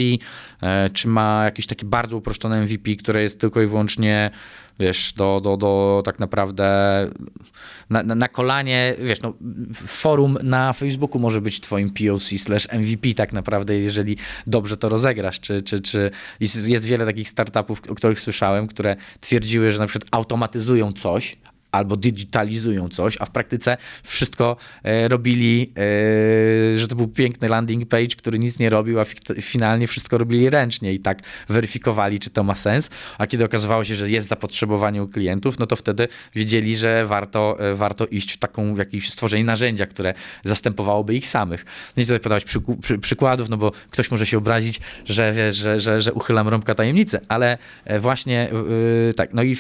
[0.62, 4.32] e, czy ma jakiś taki bardzo uproszczony MVP, które jest tylko i wyłącznie
[4.80, 6.66] wiesz, do, do, do tak naprawdę
[7.90, 9.34] na, na, na, kolanie, wiesz, no,
[9.74, 15.40] forum na Facebooku może być twoim POC slash MVP tak naprawdę, jeżeli dobrze to rozegrasz,
[15.40, 19.88] czy, czy, czy jest, jest wiele takich startupów, o których słyszałem, które twierdziły, że na
[19.88, 21.38] przykład automatyzują coś,
[21.72, 25.74] albo digitalizują coś, a w praktyce wszystko e, robili,
[26.76, 29.06] e, że to był piękny landing page, który nic nie robił, a
[29.42, 32.90] finalnie wszystko robili ręcznie i tak weryfikowali, czy to ma sens.
[33.18, 37.58] A kiedy okazywało się, że jest zapotrzebowanie u klientów, no to wtedy wiedzieli, że warto,
[37.60, 41.66] e, warto iść w taką w jakieś stworzenie narzędzia, które zastępowałoby ich samych.
[41.98, 45.80] Nie chcę tutaj podawać przy, przy, przykładów, no bo ktoś może się obrazić, że, że,
[45.80, 47.58] że, że uchylam rąbka tajemnicy, ale
[48.00, 48.50] właśnie
[49.08, 49.56] yy, tak, no i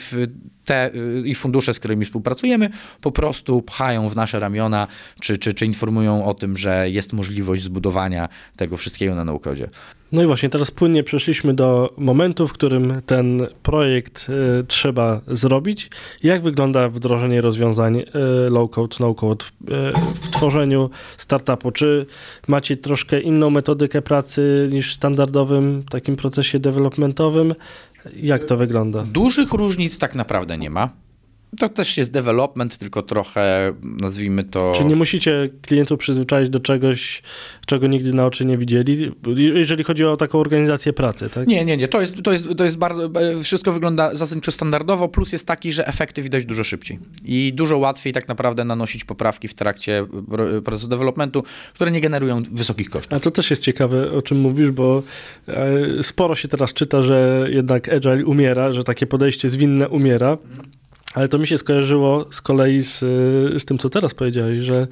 [0.70, 0.92] te
[1.26, 2.70] i fundusze, z którymi współpracujemy,
[3.02, 4.88] po prostu pchają w nasze ramiona,
[5.20, 9.70] czy, czy, czy informują o tym, że jest możliwość zbudowania tego wszystkiego na naukodzie.
[10.12, 15.90] No i właśnie, teraz płynnie przeszliśmy do momentu, w którym ten projekt y, trzeba zrobić.
[16.24, 18.06] Jak wygląda wdrożenie rozwiązań y,
[18.50, 19.48] low-code, no-code y,
[20.22, 21.72] w tworzeniu startupu?
[21.72, 22.06] Czy
[22.48, 27.54] macie troszkę inną metodykę pracy niż w standardowym takim procesie developmentowym?
[28.16, 29.04] Jak to wygląda?
[29.04, 30.90] Dużych różnic tak naprawdę nie ma.
[31.58, 34.72] To też jest development, tylko trochę nazwijmy to.
[34.76, 37.22] Czy nie musicie klientów przyzwyczaić do czegoś,
[37.66, 39.12] czego nigdy na oczy nie widzieli,
[39.54, 41.48] jeżeli chodzi o taką organizację pracy, tak?
[41.48, 41.88] Nie, nie, nie.
[41.88, 43.12] To jest, to jest, to jest bardzo.
[43.44, 45.08] Wszystko wygląda zasadniczo standardowo.
[45.08, 49.48] Plus jest taki, że efekty widać dużo szybciej i dużo łatwiej tak naprawdę nanosić poprawki
[49.48, 50.06] w trakcie
[50.66, 53.14] procesu developmentu, które nie generują wysokich kosztów.
[53.14, 55.04] A to też jest ciekawe, o czym mówisz, bo
[55.48, 60.38] e, sporo się teraz czyta, że jednak Agile umiera, że takie podejście zwinne umiera.
[61.14, 63.00] Ale to mi się skojarzyło z kolei z,
[63.62, 64.88] z tym, co teraz powiedziałeś, że,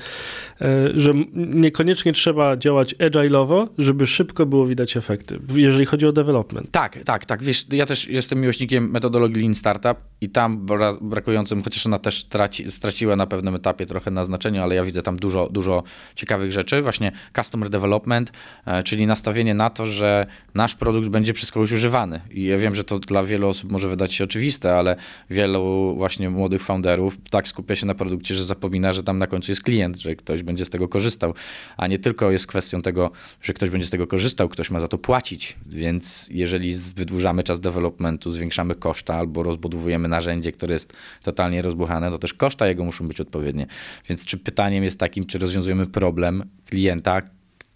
[0.62, 6.72] e, że niekoniecznie trzeba działać agile'owo, żeby szybko było widać efekty, jeżeli chodzi o development.
[6.72, 7.44] Tak, tak, tak.
[7.44, 12.24] Wiesz, ja też jestem miłośnikiem metodologii Lean Startup i tam bra brakującym, chociaż ona też
[12.24, 15.84] traci, straciła na pewnym etapie trochę na znaczeniu, ale ja widzę tam dużo, dużo
[16.16, 16.82] ciekawych rzeczy.
[16.82, 18.32] Właśnie customer development,
[18.66, 22.22] e, czyli nastawienie na to, że nasz produkt będzie przez kogoś używany.
[22.32, 24.96] I ja wiem, że to dla wielu osób może wydać się oczywiste, ale
[25.30, 29.52] wielu właśnie młodych founderów tak skupia się na produkcie, że zapomina, że tam na końcu
[29.52, 31.34] jest klient, że ktoś będzie z tego korzystał,
[31.78, 34.88] a nie tylko jest kwestią tego, że ktoś będzie z tego korzystał, ktoś ma za
[34.88, 35.58] to płacić.
[35.66, 40.94] Więc jeżeli wydłużamy czas developmentu, zwiększamy koszta albo rozbudowujemy narzędzie, które jest
[41.24, 43.68] totalnie rozbuchane, to też koszta jego muszą być odpowiednie.
[44.10, 47.22] Więc czy pytaniem jest takim, czy rozwiązujemy problem klienta,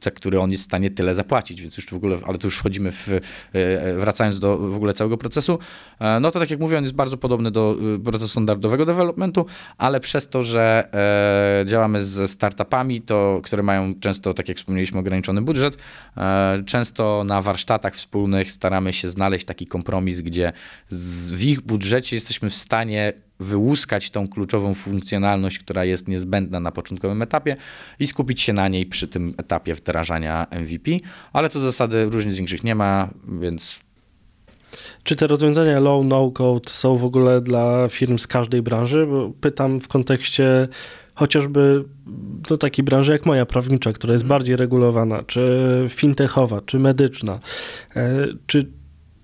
[0.01, 2.57] za który on jest w stanie tyle zapłacić, więc już w ogóle, ale tu już
[2.57, 3.09] wchodzimy w,
[3.53, 5.59] e, wracając do w ogóle całego procesu,
[5.99, 9.45] e, no to tak jak mówię, on jest bardzo podobny do e, procesu standardowego developmentu,
[9.77, 10.89] ale przez to, że
[11.65, 15.77] działamy ze startupami, to, które mają często, tak jak wspomnieliśmy, ograniczony budżet,
[16.65, 20.53] często na warsztatach wspólnych staramy się znaleźć taki kompromis, gdzie
[21.31, 27.21] w ich budżecie jesteśmy w stanie wyłuskać tą kluczową funkcjonalność, która jest niezbędna na początkowym
[27.21, 27.57] etapie
[27.99, 30.91] i skupić się na niej przy tym etapie wdrażania MVP,
[31.33, 33.09] ale co zasady różnic większych nie ma,
[33.41, 33.79] więc
[35.03, 39.05] czy te rozwiązania low, no code są w ogóle dla firm z każdej branży?
[39.05, 40.67] Bo pytam w kontekście
[41.15, 41.83] chociażby
[42.49, 47.39] no, takiej branży jak moja prawnicza, która jest bardziej regulowana, czy fintechowa, czy medyczna.
[47.95, 48.80] E, czy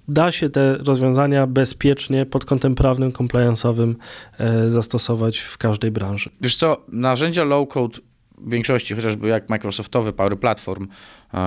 [0.07, 3.95] da się te rozwiązania bezpiecznie pod kątem prawnym, compliance'owym
[4.37, 6.29] e, zastosować w każdej branży.
[6.41, 7.99] Wiesz co, narzędzia low-code
[8.37, 10.87] w większości, chociażby jak Microsoftowy Power Platform,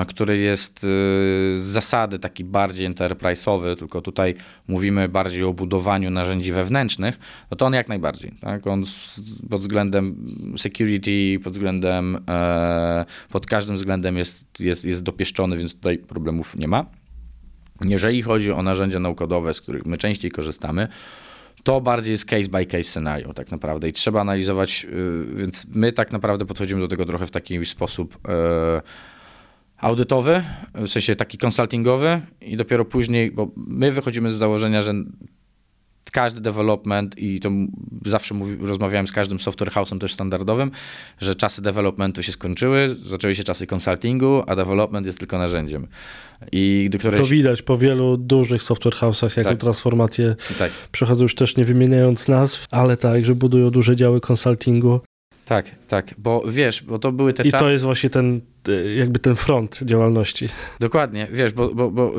[0.08, 0.86] który jest y,
[1.58, 4.34] z zasady taki bardziej enterprise'owy, tylko tutaj
[4.68, 7.18] mówimy bardziej o budowaniu narzędzi wewnętrznych,
[7.50, 8.32] no to on jak najbardziej.
[8.40, 8.66] Tak?
[8.66, 8.84] On
[9.50, 10.16] pod względem
[10.58, 16.68] security, pod względem, e, pod każdym względem jest, jest, jest dopieszczony, więc tutaj problemów nie
[16.68, 16.99] ma.
[17.84, 20.88] Jeżeli chodzi o narzędzia naukowe, z których my częściej korzystamy,
[21.62, 25.92] to bardziej jest case by case scenario tak naprawdę i trzeba analizować, y, więc my
[25.92, 28.82] tak naprawdę podchodzimy do tego trochę w taki sposób e,
[29.78, 30.42] audytowy,
[30.74, 34.94] w sensie taki konsultingowy i dopiero później, bo my wychodzimy z założenia, że
[36.12, 37.50] każdy development i to
[38.06, 40.70] zawsze mówi, rozmawiałem z każdym software house'em też standardowym,
[41.18, 45.86] że czasy developmentu się skończyły, zaczęły się czasy consultingu, a development jest tylko narzędziem.
[46.52, 47.20] I do której...
[47.20, 49.60] To widać po wielu dużych software house'ach, jaką tak.
[49.60, 50.72] transformację tak.
[50.92, 55.00] przechodzą już też nie wymieniając nazw, ale tak, że budują duże działy consultingu.
[55.44, 57.64] Tak, tak, bo wiesz, bo to były te I czasy...
[57.64, 58.40] I to jest właśnie ten,
[58.96, 60.48] jakby ten front działalności.
[60.80, 62.12] Dokładnie, wiesz, bo, bo, bo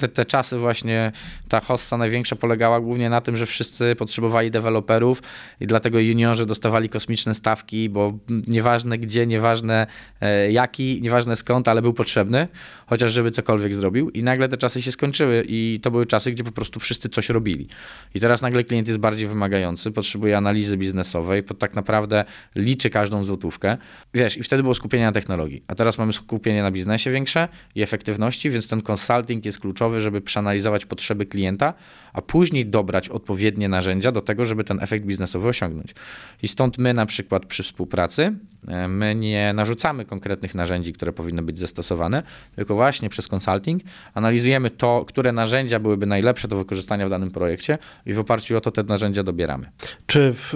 [0.00, 1.12] te, te, czasy właśnie,
[1.48, 5.22] ta hossa największa polegała głównie na tym, że wszyscy potrzebowali deweloperów
[5.60, 8.12] i dlatego juniorzy dostawali kosmiczne stawki, bo
[8.46, 9.86] nieważne gdzie, nieważne
[10.20, 12.48] e, jaki, nieważne skąd, ale był potrzebny,
[12.86, 16.44] chociaż żeby cokolwiek zrobił i nagle te czasy się skończyły i to były czasy, gdzie
[16.44, 17.68] po prostu wszyscy coś robili.
[18.14, 22.24] I teraz nagle klient jest bardziej wymagający, potrzebuje analizy biznesowej, tak naprawdę
[22.56, 23.76] liczy każdą złotówkę,
[24.14, 27.82] wiesz, i wtedy było skupienie na technologii, a teraz mamy skupienie na biznesie większe i
[27.82, 31.74] efektywności, więc ten consulting jest kluczowy, żeby przeanalizować potrzeby klienta,
[32.12, 35.94] a później dobrać odpowiednie narzędzia do tego, żeby ten efekt biznesowy osiągnąć.
[36.42, 38.32] I stąd my na przykład przy współpracy,
[38.68, 42.22] e, my nie narzucamy konkretnych narzędzi, które powinny być zastosowane,
[42.56, 43.82] tylko właśnie przez consulting
[44.14, 48.60] analizujemy to, które narzędzia byłyby najlepsze do wykorzystania w danym projekcie i w oparciu o
[48.60, 49.70] to te narzędzia dobieramy.
[50.06, 50.54] Czy w,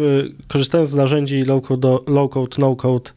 [0.49, 3.11] korzystając z narzędzi low-code, low-code no-code,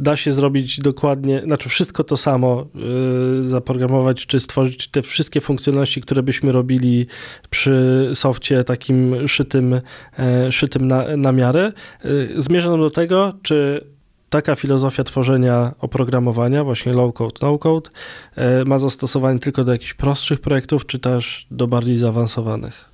[0.00, 6.00] da się zrobić dokładnie, znaczy wszystko to samo, yy, zaprogramować czy stworzyć te wszystkie funkcjonalności,
[6.00, 7.06] które byśmy robili
[7.50, 9.80] przy softie takim szytym,
[10.18, 11.72] yy, szytym na, na miarę.
[12.04, 13.84] Yy, zmierzam do tego, czy
[14.30, 17.90] taka filozofia tworzenia oprogramowania, właśnie low-code, no-code,
[18.36, 22.90] yy, ma zastosowanie tylko do jakichś prostszych projektów, czy też do bardziej zaawansowanych?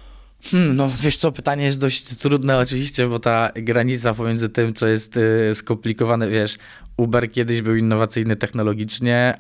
[0.50, 4.86] Hmm, no wiesz co, pytanie jest dość trudne oczywiście, bo ta granica pomiędzy tym, co
[4.86, 6.58] jest y, skomplikowane, wiesz,
[6.96, 9.34] Uber kiedyś był innowacyjny technologicznie,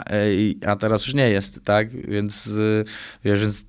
[0.64, 2.08] e, a teraz już nie jest, tak?
[2.08, 2.84] Więc y,
[3.24, 3.66] wiesz, więc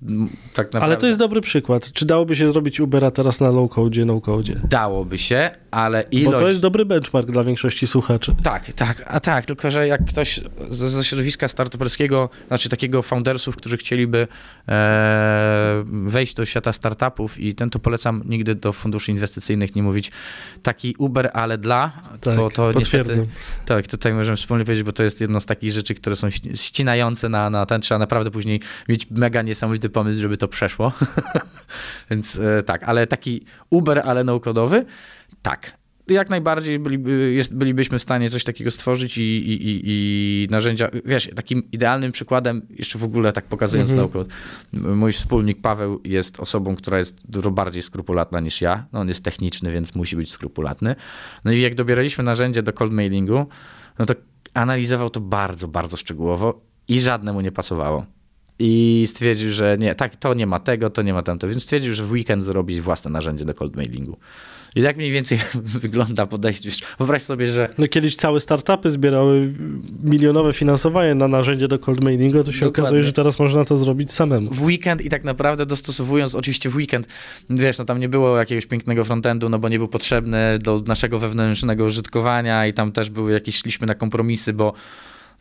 [0.53, 0.79] tak naprawdę...
[0.81, 1.91] Ale to jest dobry przykład.
[1.91, 4.53] Czy dałoby się zrobić Ubera teraz na low-code, no-code?
[4.69, 6.33] Dałoby się, ale ilość...
[6.33, 8.35] Bo to jest dobry benchmark dla większości słuchaczy.
[8.43, 13.55] Tak, tak, a tak, tylko że jak ktoś ze, ze środowiska startuperskiego, znaczy takiego foundersów,
[13.55, 14.27] którzy chcieliby
[14.69, 20.11] e, wejść do świata startupów i ten to polecam nigdy do funduszy inwestycyjnych nie mówić
[20.63, 23.27] taki Uber, ale dla, tak, bo to niestety...
[23.65, 26.29] To tak, tutaj możemy wspólnie powiedzieć, bo to jest jedna z takich rzeczy, które są
[26.55, 30.91] ścinające na, na ten, trzeba naprawdę później mieć mega niesamowity pomysł, żeby to przeszło.
[32.11, 34.85] Więc e, tak, ale taki Uber, ale no-codowy,
[35.41, 35.77] tak
[36.09, 40.89] jak najbardziej byliby, jest, bylibyśmy w stanie coś takiego stworzyć i, i, i, i, narzędzia.
[41.05, 44.11] Wiesz, takim idealnym przykładem, jeszcze w ogóle tak pokazując mhm.
[44.13, 44.31] naukę,
[44.73, 48.85] mój wspólnik Paweł jest osobą, która jest dużo bardziej skrupulatna niż ja.
[48.93, 50.95] No, on jest techniczny, więc musi być skrupulatny.
[51.45, 53.45] No i jak dobieraliśmy narzędzie do cold mailingu,
[53.99, 54.13] no to
[54.53, 58.05] analizował to bardzo, bardzo szczegółowo i żadne mu nie pasowało.
[58.59, 61.47] I stwierdził, że nie, tak, to nie ma tego, to nie ma tamto.
[61.47, 64.17] Więc stwierdził, że w weekend zrobi własne narzędzie do cold mailingu.
[64.77, 65.39] I tak mniej więcej
[65.83, 66.71] wygląda podejście.
[66.97, 67.69] Wyobraź sobie, że...
[67.77, 69.53] No kiedyś całe startupy zbierały
[70.03, 72.81] milionowe finansowanie na narzędzie do cold mailingu, to się Dokładnie.
[72.81, 74.53] okazuje, że teraz można to zrobić samemu.
[74.53, 77.07] W weekend i tak naprawdę dostosowując, oczywiście w weekend,
[77.49, 81.19] wiesz, no tam nie było jakiegoś pięknego frontendu, no bo nie był potrzebny do naszego
[81.19, 84.73] wewnętrznego użytkowania i tam też były jakieś, szliśmy na kompromisy, bo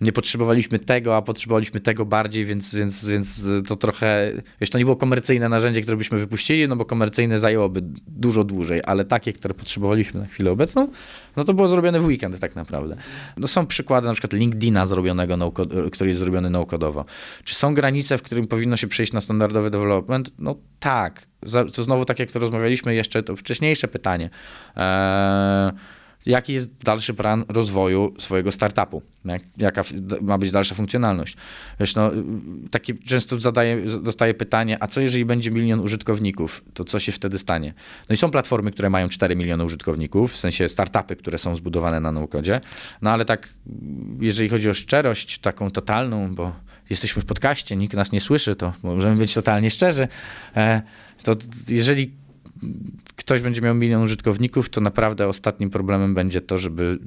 [0.00, 4.85] nie potrzebowaliśmy tego, a potrzebowaliśmy tego bardziej, więc, więc, więc to trochę, wiesz, to nie
[4.85, 9.54] było komercyjne narzędzie, które byśmy wypuścili, no bo komercyjne zajęłoby dużo dłużej, ale takie, które
[9.54, 10.88] potrzebowaliśmy na chwilę obecną,
[11.37, 12.96] no to było zrobione w weekend tak naprawdę.
[13.37, 15.52] No są przykłady na przykład LinkedIna zrobionego,
[15.92, 17.04] który jest zrobiony no-codowo.
[17.44, 20.32] Czy są granice, w którym powinno się przejść na standardowy development?
[20.38, 21.26] No tak.
[21.74, 24.30] To znowu tak, jak to rozmawialiśmy jeszcze, to wcześniejsze pytanie.
[24.76, 25.72] Eee,
[26.26, 29.82] jaki jest dalszy plan rozwoju swojego startupu, jak, jaka
[30.20, 31.36] ma być dalsza funkcjonalność.
[31.80, 32.10] Wiesz, no,
[32.70, 37.38] takie często zadaję, dostaję pytanie, a co jeżeli będzie milion użytkowników, to co się wtedy
[37.38, 37.74] stanie?
[38.08, 42.00] No i są platformy, które mają 4 miliony użytkowników, w sensie startupy, które są zbudowane
[42.00, 42.60] na naukodzie,
[43.02, 43.54] no ale tak,
[44.20, 46.52] jeżeli chodzi o szczerość taką totalną, bo
[46.90, 50.08] jesteśmy w podcaście, nikt nas nie słyszy, to możemy być totalnie szczerzy,
[50.56, 50.82] e,
[51.22, 51.32] to
[51.68, 52.25] jeżeli
[53.16, 56.99] ktoś będzie miał milion użytkowników, to naprawdę ostatnim problemem będzie to, żeby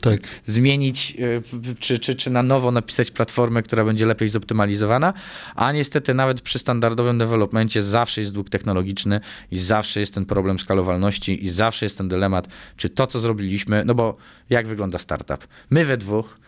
[0.00, 0.20] tak.
[0.44, 5.12] zmienić, e, czy, czy, czy na nowo napisać platformę, która będzie lepiej zoptymalizowana,
[5.54, 9.20] a niestety nawet przy standardowym developmencie zawsze jest dług technologiczny
[9.50, 13.84] i zawsze jest ten problem skalowalności i zawsze jest ten dylemat, czy to, co zrobiliśmy,
[13.84, 14.16] no bo
[14.50, 15.46] jak wygląda startup?
[15.70, 16.38] My we dwóch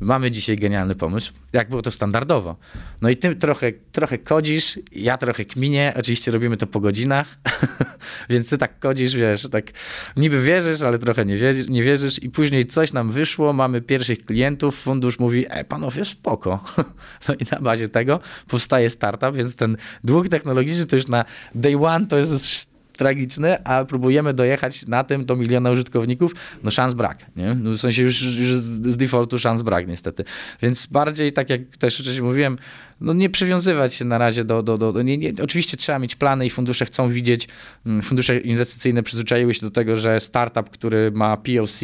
[0.00, 2.56] mamy dzisiaj genialny pomysł, jak było to standardowo.
[3.02, 7.38] No i ty trochę, trochę kodzisz, ja trochę kminię, oczywiście robimy to po godzinach,
[8.30, 9.72] więc ty tak kodzisz, wiesz, tak
[10.16, 14.18] niby wierzysz, ale trochę nie wierzysz, nie wierzysz i później coś nam wyszło, mamy pierwszych
[14.18, 16.64] klientów, fundusz mówi, e, panowie, spoko.
[17.28, 21.76] no i na bazie tego powstaje startup, więc ten dług technologiczny to już na day
[21.86, 26.32] one to jest tragiczny, a próbujemy dojechać na tym do miliona użytkowników,
[26.64, 27.54] no szans brak, nie?
[27.54, 30.24] No w sensie już, już z defaultu szans brak niestety.
[30.62, 32.58] Więc bardziej, tak jak też wcześniej mówiłem,
[33.00, 34.62] no nie przywiązywać się na razie do...
[34.62, 37.48] do, do, do nie, nie, oczywiście trzeba mieć plany i fundusze chcą widzieć,
[37.86, 41.80] mm, fundusze inwestycyjne przyzwyczaiły się do tego, że startup, który ma POC,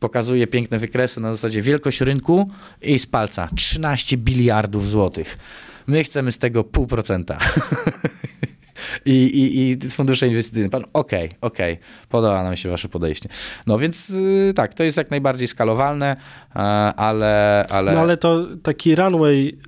[0.00, 2.50] pokazuje piękne wykresy na zasadzie wielkość rynku
[2.82, 5.38] i z palca 13 biliardów złotych.
[5.86, 7.38] My chcemy z tego pół procenta.
[9.04, 10.70] i, i, i fundusze inwestycyjne.
[10.70, 13.28] Pan, okej, okay, okej, okay, podoba nam się wasze podejście.
[13.66, 16.16] No więc y, tak, to jest jak najbardziej skalowalne,
[16.56, 17.66] e, ale...
[17.70, 17.92] ale...
[17.92, 19.58] No ale to taki runway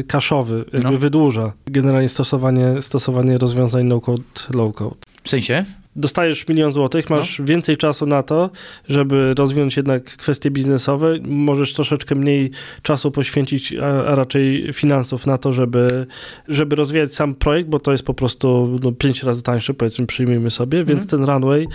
[0.00, 0.98] y, kaszowy jakby no.
[0.98, 4.96] wydłuża generalnie stosowanie, stosowanie rozwiązań no-code, low-code.
[5.24, 5.64] W sensie?
[5.96, 7.44] Dostajesz milion złotych, masz no.
[7.44, 8.50] więcej czasu na to,
[8.88, 12.50] żeby rozwinąć jednak kwestie biznesowe, możesz troszeczkę mniej
[12.82, 16.06] czasu poświęcić, a, a raczej finansów na to, żeby,
[16.48, 20.50] żeby rozwijać sam projekt, bo to jest po prostu no, pięć razy tańsze, powiedzmy, przyjmijmy
[20.50, 21.66] sobie, więc ten runway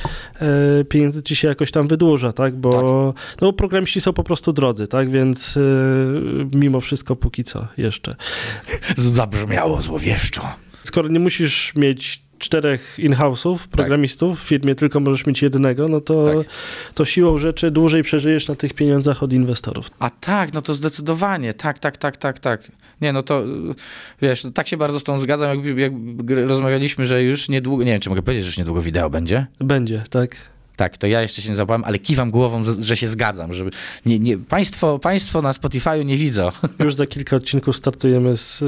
[0.41, 3.41] e, pieniędzy ci się jakoś tam wydłuża, tak, bo tak.
[3.41, 5.61] No, programiści są po prostu drodzy, tak, więc e,
[6.55, 8.15] mimo wszystko póki co jeszcze.
[8.97, 10.41] Zabrzmiało złowieszczo.
[10.83, 13.69] Skoro nie musisz mieć czterech in-house'ów, tak.
[13.69, 14.45] programistów tak.
[14.45, 16.35] w firmie, tylko możesz mieć jednego, no to, tak.
[16.93, 19.87] to siłą rzeczy dłużej przeżyjesz na tych pieniądzach od inwestorów.
[19.99, 22.71] A tak, no to zdecydowanie, tak, tak, tak, tak, tak.
[23.01, 23.43] Nie, no to
[24.21, 25.93] wiesz, tak się bardzo z tą zgadzam, jak, jak
[26.47, 29.45] rozmawialiśmy, że już niedługo, nie wiem, czy mogę powiedzieć, że już niedługo wideo będzie?
[29.59, 30.35] Będzie, tak.
[30.81, 33.71] Tak, to ja jeszcze się nie zapałem, ale kiwam głową, że się zgadzam, żeby
[34.05, 36.49] nie, nie, państwo, państwo na Spotify'u nie widzą.
[36.83, 38.59] Już za kilka odcinków startujemy z,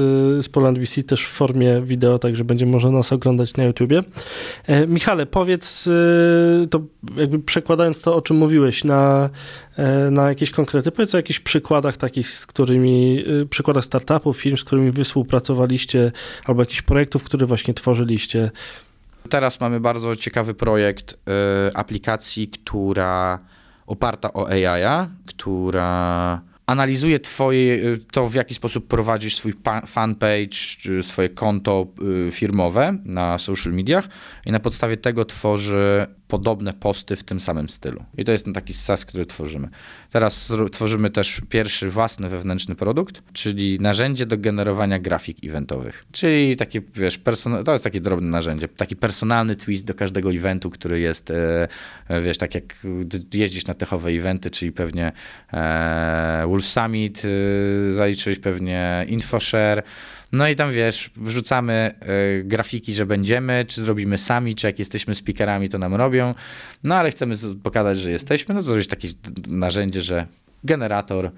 [0.44, 4.02] z Poland VC też w formie wideo, także będzie można nas oglądać na YouTubie.
[4.66, 6.80] E, Michale, powiedz, e, to
[7.16, 9.30] jakby przekładając to, o czym mówiłeś, na,
[9.76, 14.56] e, na jakieś konkrety, powiedz o jakichś przykładach takich, z którymi, e, przykładach startupów, firm,
[14.56, 16.12] z którymi wy współpracowaliście,
[16.44, 18.50] albo jakichś projektów, które właśnie tworzyliście.
[19.28, 21.16] Teraz mamy bardzo ciekawy projekt y,
[21.74, 23.38] aplikacji, która
[23.86, 29.54] oparta o AI, która analizuje twoje, y, to w jaki sposób prowadzisz swój
[29.86, 31.86] fanpage, czy swoje konto
[32.28, 34.08] y, firmowe na social mediach
[34.46, 38.04] i na podstawie tego tworzy podobne posty w tym samym stylu.
[38.18, 39.68] I to jest taki SaaS, który tworzymy.
[40.10, 46.04] Teraz tworzymy też pierwszy własny wewnętrzny produkt, czyli narzędzie do generowania grafik eventowych.
[46.12, 47.20] Czyli takie, wiesz,
[47.64, 51.68] to jest takie drobne narzędzie, taki personalny twist do każdego eventu, który jest, e,
[52.08, 52.86] e, wiesz, tak jak
[53.34, 55.12] jeździsz na techowe eventy, czyli pewnie
[55.52, 57.22] e, Wolf Summit,
[57.94, 59.82] zaliczyłeś pewnie InfoShare,
[60.34, 61.94] no i tam wiesz, wrzucamy
[62.40, 66.34] y, grafiki, że będziemy, czy zrobimy sami, czy jak jesteśmy speakerami, to nam robią.
[66.84, 68.54] No ale chcemy pokazać, że jesteśmy.
[68.54, 69.08] No to jest takie
[69.48, 70.26] narzędzie, że
[70.64, 71.30] generator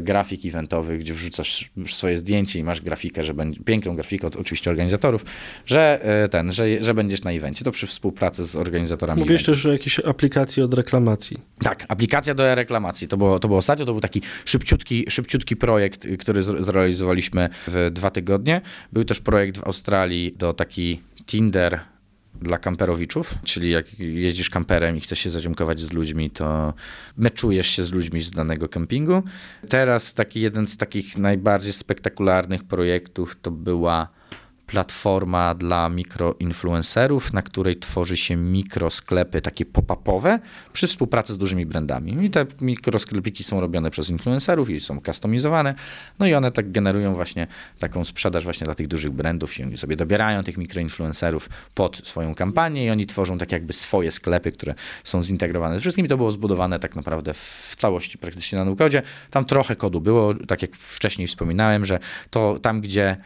[0.00, 4.70] grafik eventowy, gdzie wrzucasz swoje zdjęcie i masz grafikę, że będzie, piękną grafikę od oczywiście
[4.70, 5.24] organizatorów,
[5.66, 7.64] że e, ten, że, że będziesz na evencie.
[7.64, 9.20] To przy współpracy z organizatorami.
[9.20, 11.38] Mówisz też o jakiejś aplikacji od reklamacji.
[11.62, 13.08] Tak, aplikacja do reklamacji.
[13.08, 18.10] To było, to było ostatnio, to był taki szybciutki, szybciutki projekt, który zrealizowaliśmy w dwa
[18.10, 18.60] tygodnie.
[18.92, 21.80] Był też projekt w Australii do taki Tinder
[22.42, 26.74] dla kamperowiczów, czyli jak jeździsz kamperem i chcesz się zadziękować z ludźmi, to
[27.16, 29.22] meczujesz się z ludźmi z danego kempingu.
[29.68, 34.08] Teraz taki jeden z takich najbardziej spektakularnych projektów to była
[34.68, 40.38] platforma dla mikroinfluencerów, na której tworzy się mikrosklepy takie pop-upowe
[40.72, 42.24] przy współpracy z dużymi brandami.
[42.24, 45.74] I te mikrosklepiki są robione przez influencerów i są customizowane.
[46.18, 47.46] No i one tak generują właśnie
[47.78, 52.34] taką sprzedaż właśnie dla tych dużych brandów i oni sobie dobierają tych mikroinfluencerów pod swoją
[52.34, 56.08] kampanię i oni tworzą tak jakby swoje sklepy, które są zintegrowane z wszystkim.
[56.08, 59.02] To było zbudowane tak naprawdę w całości praktycznie na Nukodzie.
[59.30, 61.98] Tam trochę kodu było, tak jak wcześniej wspominałem, że
[62.30, 63.16] to tam, gdzie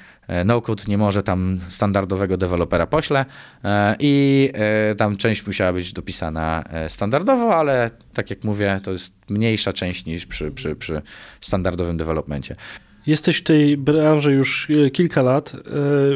[0.45, 3.25] no-code nie może tam standardowego dewelopera pośle
[3.65, 9.15] e, i e, tam część musiała być dopisana standardowo, ale tak jak mówię, to jest
[9.29, 11.03] mniejsza część niż przy, przy, przy
[11.41, 12.57] standardowym developmencie.
[13.07, 15.57] Jesteś w tej branży już kilka lat,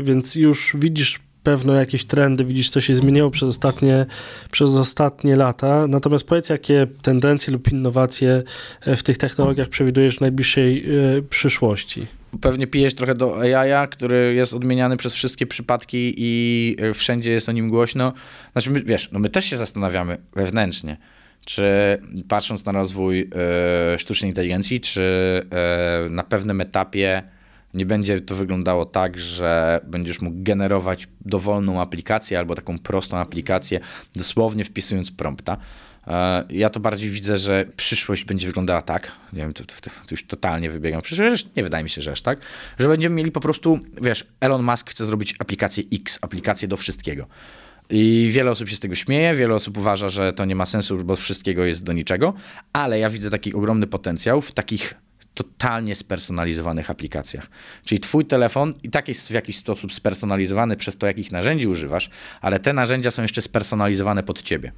[0.03, 4.07] więc już widzisz pewno jakieś trendy, widzisz, co się zmieniło przez ostatnie,
[4.51, 5.87] przez ostatnie lata.
[5.87, 8.43] Natomiast powiedz, jakie tendencje lub innowacje
[8.87, 10.87] w tych technologiach przewidujesz w najbliższej
[11.31, 12.07] przyszłości?
[12.41, 17.49] Pewnie pijesz trochę do AI, który jest odmieniany przez wszystkie przypadki i e, wszędzie jest
[17.49, 18.13] o nim głośno.
[18.53, 20.97] Znaczy, my, wiesz, no my też się zastanawiamy wewnętrznie,
[21.45, 21.65] czy
[22.29, 23.21] patrząc na rozwój
[23.95, 25.03] y, sztucznej inteligencji, czy
[26.07, 27.23] y, na pewnym etapie
[27.75, 33.81] nie będzie to wyglądało tak, że będziesz mógł generować dowolną aplikację albo taką prostą aplikację,
[34.17, 35.57] dosłownie wpisując prompta.
[36.07, 39.91] E, ja to bardziej widzę, że przyszłość będzie wyglądała tak, nie wiem, to, to, to
[40.11, 42.39] już totalnie wybiegam przyszłość, nie wydaje mi się, że aż tak,
[42.79, 47.27] że będziemy mieli po prostu, wiesz, Elon Musk chce zrobić aplikację X, aplikację do wszystkiego.
[47.91, 51.05] I wiele osób się z tego śmieje, wiele osób uważa, że to nie ma sensu,
[51.05, 52.35] bo wszystkiego jest do niczego,
[52.73, 54.95] ale ja widzę taki ogromny potencjał w takich
[55.37, 57.47] totalnie spersonalizowanych aplikacjach.
[57.85, 62.11] Czyli twój telefon i tak jest w jakiś sposób spersonalizowany przez to, jakich narzędzi używasz,
[62.41, 64.73] ale te narzędzia są jeszcze spersonalizowane pod ciebie.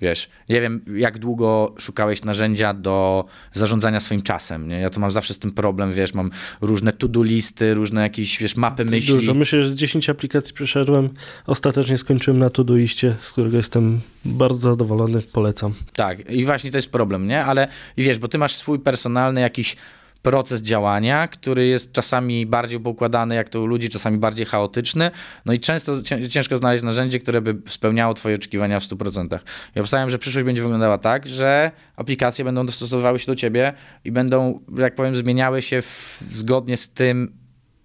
[0.00, 4.68] Wiesz, nie wiem, jak długo szukałeś narzędzia do zarządzania swoim czasem.
[4.68, 4.80] Nie?
[4.80, 8.56] Ja to mam zawsze z tym problem, wiesz, mam różne to-do listy, różne jakieś, wiesz,
[8.56, 9.14] mapy myśli.
[9.14, 9.34] Dużo.
[9.34, 11.08] Myślę, że z 10 aplikacji przeszedłem.
[11.46, 15.74] Ostatecznie skończyłem na to iście, z którego jestem bardzo zadowolony, polecam.
[15.94, 17.44] Tak, i właśnie to jest problem, nie?
[17.44, 19.76] Ale i wiesz, bo ty masz swój personalny jakiś
[20.22, 25.10] proces działania, który jest czasami bardziej poukładany jak to u ludzi, czasami bardziej chaotyczny.
[25.46, 25.92] No i często
[26.28, 29.38] ciężko znaleźć narzędzie, które by spełniało Twoje oczekiwania w 100%.
[29.76, 33.72] I obstawiam, że przyszłość będzie wyglądała tak, że aplikacje będą dostosowywały się do Ciebie
[34.04, 37.36] i będą, jak powiem, zmieniały się w, zgodnie z tym,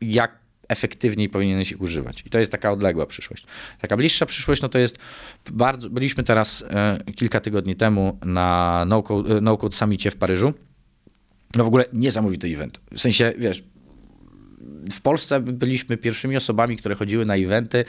[0.01, 2.23] jak efektywniej powinieneś ich używać.
[2.25, 3.45] I to jest taka odległa przyszłość.
[3.81, 4.99] Taka bliższa przyszłość, no to jest
[5.51, 10.15] bardzo, byliśmy teraz e, kilka tygodni temu na No Code, e, no Code Summitie w
[10.15, 10.53] Paryżu
[11.55, 12.79] no w ogóle niesamowity event.
[12.93, 13.63] W sensie, wiesz,
[14.91, 17.85] w Polsce byliśmy pierwszymi osobami, które chodziły na eventy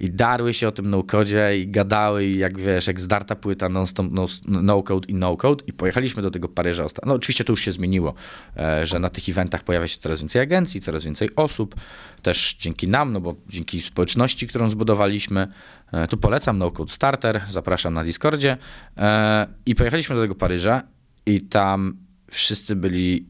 [0.00, 4.06] i darły się o tym no-codzie i gadały i jak wiesz, jak zdarta płyta non-stop
[4.46, 6.86] no-code i no-code i pojechaliśmy do tego Paryża.
[7.06, 8.14] No oczywiście to już się zmieniło,
[8.56, 11.74] e, że na tych eventach pojawia się coraz więcej agencji, coraz więcej osób,
[12.22, 15.48] też dzięki nam, no bo dzięki społeczności, którą zbudowaliśmy.
[15.92, 18.56] E, tu polecam no-code starter, zapraszam na Discordzie
[18.96, 20.82] e, i pojechaliśmy do tego Paryża
[21.26, 23.26] i tam wszyscy byli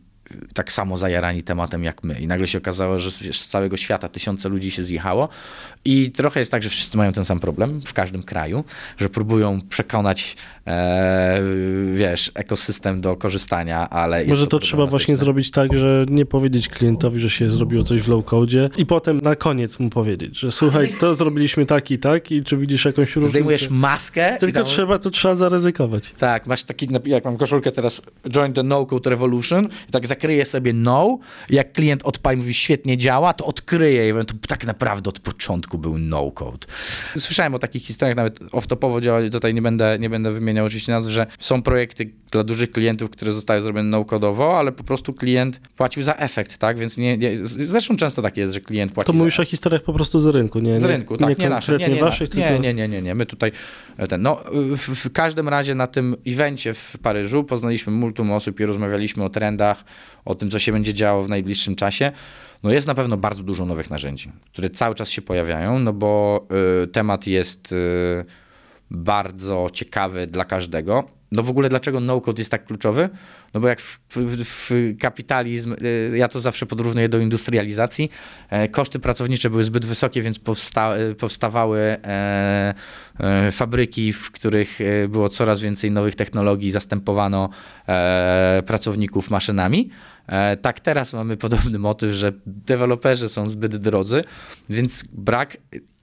[0.54, 2.20] tak samo zajarani tematem jak my.
[2.20, 5.28] I nagle się okazało, że z całego świata tysiące ludzi się zjechało.
[5.84, 8.64] I trochę jest tak, że wszyscy mają ten sam problem w każdym kraju,
[8.98, 11.40] że próbują przekonać, e,
[11.94, 14.24] wiesz, ekosystem do korzystania, ale.
[14.24, 18.02] Może to, to trzeba właśnie zrobić tak, że nie powiedzieć klientowi, że się zrobiło coś
[18.02, 22.32] w low-code i potem na koniec mu powiedzieć, że słuchaj, to zrobiliśmy tak i tak
[22.32, 23.30] i czy widzisz jakąś różnicę.
[23.30, 24.36] Zdejmujesz maskę.
[24.40, 24.64] Tylko tam...
[24.64, 26.12] trzeba, to trzeba zaryzykować.
[26.18, 30.44] Tak, masz taki, jak mam koszulkę teraz, Join the No-Code Revolution i tak za zakryje
[30.44, 31.18] sobie no,
[31.50, 35.98] jak klient odpali mówi świetnie działa, to odkryje i to tak naprawdę od początku był
[35.98, 36.66] no code.
[37.18, 41.10] Słyszałem o takich historiach, nawet off-topowo działa, tutaj nie będę, nie będę wymieniał oczywiście nazw,
[41.10, 46.02] że są projekty dla dużych klientów, które zostały zrobione no-codowo, ale po prostu klient płacił
[46.02, 46.78] za efekt, tak?
[46.78, 49.82] Więc nie, nie zresztą często tak jest, że klient płaci To mówisz za o historiach
[49.82, 50.78] po prostu z rynku, nie?
[50.78, 52.62] z rynku, tak, nie, nie nasze, nie, nie, waszych, nie, tylko...
[52.62, 53.52] nie, nie, nie, nie, my tutaj
[53.96, 54.44] e, ten, no
[54.76, 59.28] w, w każdym razie na tym evencie w Paryżu poznaliśmy multum osób i rozmawialiśmy o
[59.28, 59.84] trendach,
[60.24, 62.12] o tym, co się będzie działo w najbliższym czasie.
[62.62, 66.46] No jest na pewno bardzo dużo nowych narzędzi, które cały czas się pojawiają, no bo
[66.84, 68.24] y, temat jest y,
[68.90, 71.19] bardzo ciekawy dla każdego.
[71.32, 73.08] No w ogóle dlaczego no-code jest tak kluczowy?
[73.54, 74.70] No bo jak w, w, w
[75.00, 78.10] kapitalizm, y, ja to zawsze podrównuję do industrializacji,
[78.50, 82.74] e, koszty pracownicze były zbyt wysokie, więc powsta, e, powstawały e,
[83.52, 84.78] fabryki, w których
[85.08, 87.48] było coraz więcej nowych technologii, zastępowano
[88.66, 89.90] pracowników maszynami.
[90.62, 94.22] Tak, teraz mamy podobny motyw, że deweloperzy są zbyt drodzy,
[94.68, 95.56] więc brak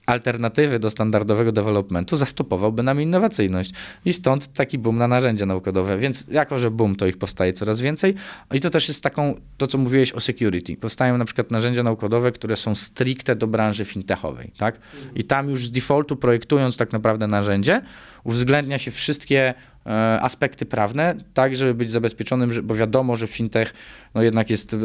[0.08, 3.72] alternatywy do standardowego developmentu zastopowałby nam innowacyjność.
[4.04, 5.98] I stąd taki boom na narzędzia naukowe.
[5.98, 8.14] Więc jako, że boom, to ich powstaje coraz więcej.
[8.54, 10.76] I to też jest taką, to co mówiłeś o security.
[10.76, 14.52] Powstają na przykład narzędzia naukowe, które są stricte do branży fintechowej.
[14.58, 14.78] Tak?
[15.14, 17.82] I tam już z defaultu projektując tak naprawdę narzędzie,
[18.24, 19.54] uwzględnia się wszystkie
[20.20, 23.74] aspekty prawne, tak żeby być zabezpieczonym, bo wiadomo, że fintech
[24.14, 24.76] no jednak jest,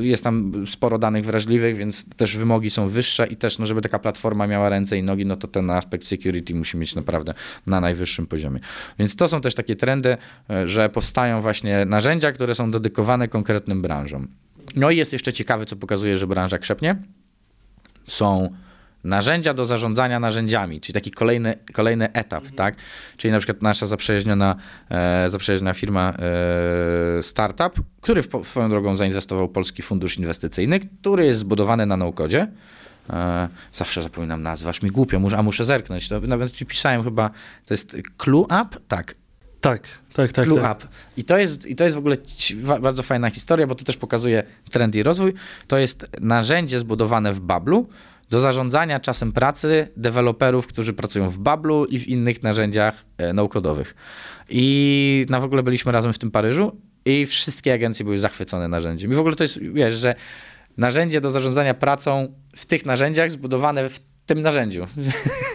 [0.00, 3.98] jest tam sporo danych wrażliwych, więc też wymogi są wyższe i też, no, żeby taka
[3.98, 7.34] platforma miała ręce i nogi, no to ten aspekt security musi mieć naprawdę
[7.66, 8.60] na najwyższym poziomie.
[8.98, 10.16] Więc to są też takie trendy,
[10.50, 14.28] e, że powstają właśnie narzędzia, które są dedykowane konkretnym branżom.
[14.76, 16.96] No i jest jeszcze ciekawe, co pokazuje, że branża krzepnie.
[18.06, 18.50] Są
[19.04, 22.74] narzędzia do zarządzania narzędziami, czyli taki kolejny, kolejny etap, tak?
[23.16, 24.56] Czyli na przykład nasza zaprzyjaźniona,
[24.90, 26.14] e, zaprzyjaźniona firma
[27.18, 32.46] e, startup, który w, swoją drogą zainwestował Polski Fundusz Inwestycyjny, który jest zbudowany na no-codzie.
[33.10, 36.08] E, zawsze zapominam nazwę, aż mi głupio, a muszę zerknąć.
[36.08, 37.30] To nawet ci pisałem chyba,
[37.66, 38.68] to jest Clue Up?
[38.88, 39.14] Tak,
[39.60, 39.82] Tak,
[40.12, 40.46] tak, tak.
[40.46, 40.78] Clue tak.
[40.78, 40.88] Up.
[41.16, 42.16] I to, jest, I to jest w ogóle
[42.80, 45.34] bardzo fajna historia, bo to też pokazuje trend i rozwój.
[45.66, 47.88] To jest narzędzie zbudowane w Bablu
[48.30, 53.94] do zarządzania czasem pracy deweloperów, którzy pracują w Bablu i w innych narzędziach e, no-codowych.
[54.48, 59.12] I na w ogóle byliśmy razem w tym Paryżu i wszystkie agencje były zachwycone narzędziem.
[59.12, 60.14] I w ogóle to jest, wiesz, że
[60.76, 64.86] narzędzie do zarządzania pracą w tych narzędziach zbudowane w tym narzędziu.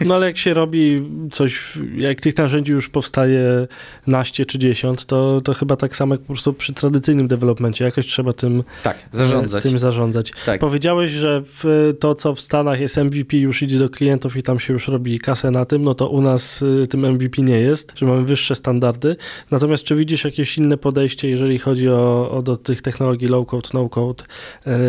[0.05, 3.67] No ale jak się robi coś, jak tych narzędzi już powstaje
[4.07, 7.85] naście czy dziesiąt, to, to chyba tak samo jak po prostu przy tradycyjnym developmencie.
[7.85, 9.63] Jakoś trzeba tym Tak, zarządzać.
[9.63, 10.31] Tym zarządzać.
[10.45, 10.59] Tak.
[10.59, 11.43] Powiedziałeś, że
[11.99, 15.19] to, co w Stanach jest MVP, już idzie do klientów i tam się już robi
[15.19, 18.55] kasę na tym, no to u nas y, tym MVP nie jest, że mamy wyższe
[18.55, 19.15] standardy.
[19.51, 24.23] Natomiast czy widzisz jakieś inne podejście, jeżeli chodzi o, o do tych technologii low-code, no-code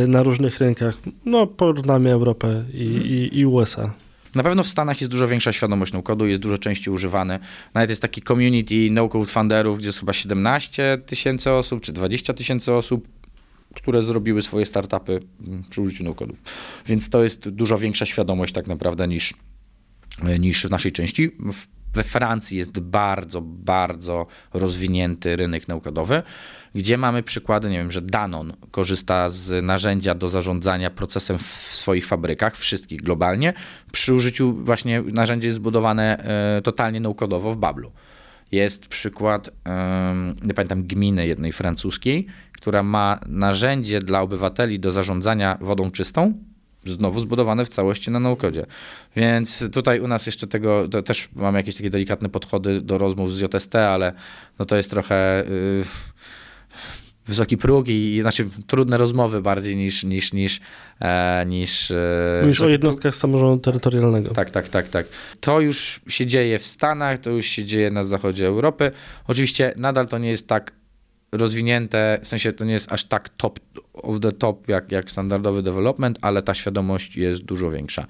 [0.04, 0.94] y, na różnych rynkach?
[1.24, 3.73] No, porównamy Europę i, i, i USA.
[4.34, 7.38] Na pewno w Stanach jest dużo większa świadomość no-codu, jest dużo częściej używany.
[7.74, 12.72] Nawet jest taki community no-code funderów, gdzie jest chyba 17 tysięcy osób, czy 20 tysięcy
[12.72, 13.08] osób,
[13.74, 16.36] które zrobiły swoje startupy mm, przy użyciu no-codu.
[16.86, 19.34] Więc to jest dużo większa świadomość tak naprawdę niż,
[20.38, 21.28] niż w naszej części.
[21.28, 26.22] W, we Francji jest bardzo, bardzo rozwinięty rynek no-codowy,
[26.74, 32.06] gdzie mamy przykłady, nie wiem, że Danon korzysta z narzędzia do zarządzania procesem w swoich
[32.06, 33.52] fabrykach, wszystkich globalnie.
[33.92, 37.92] Przy użyciu właśnie narzędzie jest zbudowane e, totalnie no-codowo w Bablu.
[38.52, 39.50] Jest przykład,
[40.42, 46.34] nie pamiętam, gminy jednej francuskiej, która ma narzędzie dla obywateli do zarządzania wodą czystą,
[46.86, 48.66] znowu zbudowane w całości na no-codzie.
[49.16, 53.40] Więc tutaj u nas jeszcze tego, też mamy jakieś takie delikatne podchody do rozmów z
[53.40, 54.12] JST, ale
[54.58, 55.84] no to jest trochę y,
[57.26, 60.60] wysoki próg i, i znaczy trudne rozmowy bardziej niż, niż, niż,
[61.00, 64.30] e, niż, e, o jednostkach samorządu terytorialnego.
[64.30, 65.06] tak, tak, tak, tak.
[65.40, 68.90] To już się dzieje w Stanach, to już się dzieje na zachodzie Europy.
[69.26, 70.72] Oczywiście nadal to nie jest tak
[71.32, 73.60] rozwinięte, w sensie to nie jest aż tak top
[73.94, 78.06] of the top jak, jak standardowy development, ale ta świadomość jest dużo większa.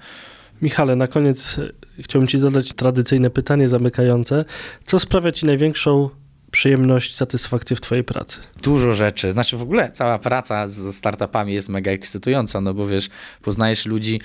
[0.61, 1.71] Michale, na koniec e,
[2.03, 4.45] chciałbym Ci zadać tradycyjne pytanie zamykające.
[4.85, 6.09] Co sprawia Ci największą
[6.51, 8.39] przyjemność, satysfakcję w Twojej pracy?
[8.63, 9.31] Dużo rzeczy.
[9.31, 13.09] Znaczy w ogóle cała praca ze startupami jest mega ekscytująca, no bo wiesz,
[13.41, 14.21] poznajesz ludzi,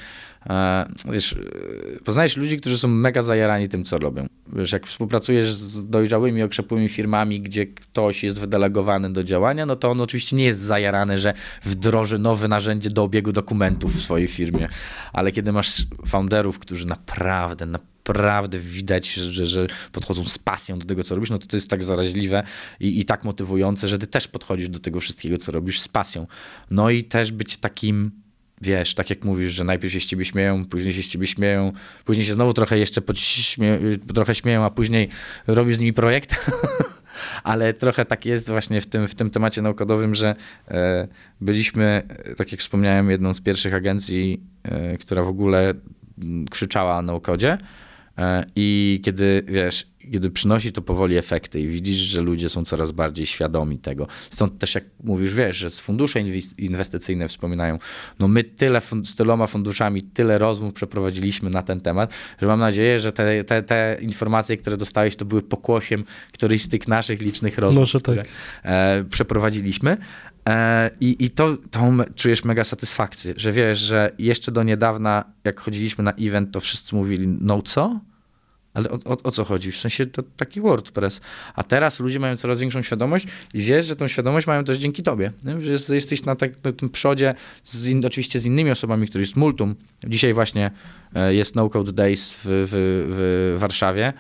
[1.13, 4.27] wiesz, e, poznajesz ludzi, którzy są mega zajarani tym, co robią.
[4.53, 9.91] Wiesz, jak współpracujesz z dojrzałymi, okrzepłymi firmami, gdzie ktoś jest wydelegowany do działania, no to
[9.91, 14.69] on oczywiście nie jest zajarany, że wdroży nowe narzędzie do obiegu dokumentów w swojej firmie,
[15.13, 21.05] ale kiedy masz founderów, którzy naprawdę naprawdę widać, że, że podchodzą z pasją do tego,
[21.05, 22.43] co robisz, no to to jest tak zaraźliwe
[22.81, 26.27] i, i tak motywujące, że ty też podchodzisz do tego wszystkiego, co robisz z pasją.
[26.71, 28.11] No i też być takim
[28.61, 31.73] wiesz, tak jak mówisz, że najpierw się z ciebie śmieją, później się z ciebie śmieją,
[32.05, 33.03] później się znowu trochę jeszcze
[34.15, 35.09] trochę śmieją, a później
[35.47, 36.35] robisz z nimi projekt.
[37.43, 40.35] Ale trochę tak jest właśnie w tym, w tym temacie naukowym, że
[40.69, 41.09] e,
[41.41, 42.03] byliśmy,
[42.37, 45.75] tak jak wspomniałem, jedną z pierwszych agencji, e, która w ogóle
[46.51, 47.59] krzyczała na kodzie.
[48.19, 52.93] E, I kiedy, wiesz, kiedy przynosi to powoli efekty i widzisz, że ludzie są coraz
[52.93, 54.07] bardziej świadomi tego.
[54.31, 56.21] Stąd też jak mówisz, wiesz, że z fundusze
[56.59, 57.79] inwestycyjne wspominają,
[58.19, 63.01] no my tyle z tyloma funduszami, tyle rozmów przeprowadziliśmy na ten temat, że mam nadzieję,
[63.01, 67.59] że te, te, te informacje, które dostałeś, to były pokłosiem którejś z tych naszych licznych
[67.59, 68.33] rozmów, Może które tak.
[68.65, 69.97] e, przeprowadziliśmy.
[70.49, 75.61] E, I, i to, to czujesz mega satysfakcję, że wiesz, że jeszcze do niedawna, jak
[75.61, 78.01] chodziliśmy na event, to wszyscy mówili, no co?
[78.75, 79.73] Ale o, o, o, co chodzi?
[79.73, 81.21] W sensie to taki WordPress.
[81.55, 85.03] A teraz ludzie mają coraz większą świadomość i wiesz, że tą świadomość mają też dzięki
[85.03, 85.33] tobie.
[85.59, 87.35] Że jesteś na, tak, na tym przodzie,
[87.65, 89.75] z in, oczywiście z innymi osobami, których jest multum.
[90.07, 90.71] Dzisiaj właśnie
[91.15, 94.13] e, jest No Code Days w, w, w Warszawie,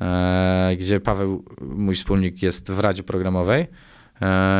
[0.00, 3.66] e, gdzie Paweł, mój wspólnik, jest w Radzie Programowej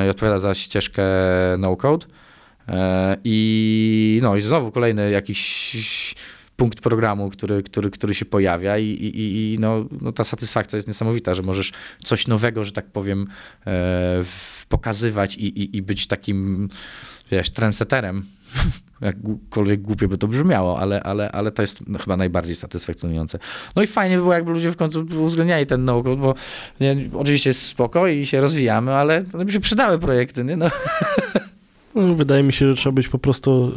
[0.07, 1.03] i odpowiada za ścieżkę
[1.59, 2.07] No Code.
[2.69, 6.15] E, I no i znowu kolejny jakiś
[6.57, 10.89] punkt programu, który, który, który się pojawia i, i, i no, no ta satysfakcja jest
[10.89, 11.73] niesamowita, że możesz
[12.05, 13.27] coś nowego, że tak powiem,
[13.67, 14.23] e,
[14.69, 16.69] pokazywać i, i, i być takim,
[17.31, 18.25] wiesz, trendseterem.
[19.01, 23.39] Jakkolwiek głupie by to brzmiało, ale, ale, ale to jest chyba najbardziej satysfakcjonujące.
[23.77, 26.35] No i fajnie by było, jakby ludzie w końcu uwzględniali ten no bo
[26.81, 30.57] nie, oczywiście jest spoko i się rozwijamy, ale to by się przydały projekty, nie?
[30.57, 30.71] No.
[31.97, 33.73] No, wydaje mi się, że trzeba być po prostu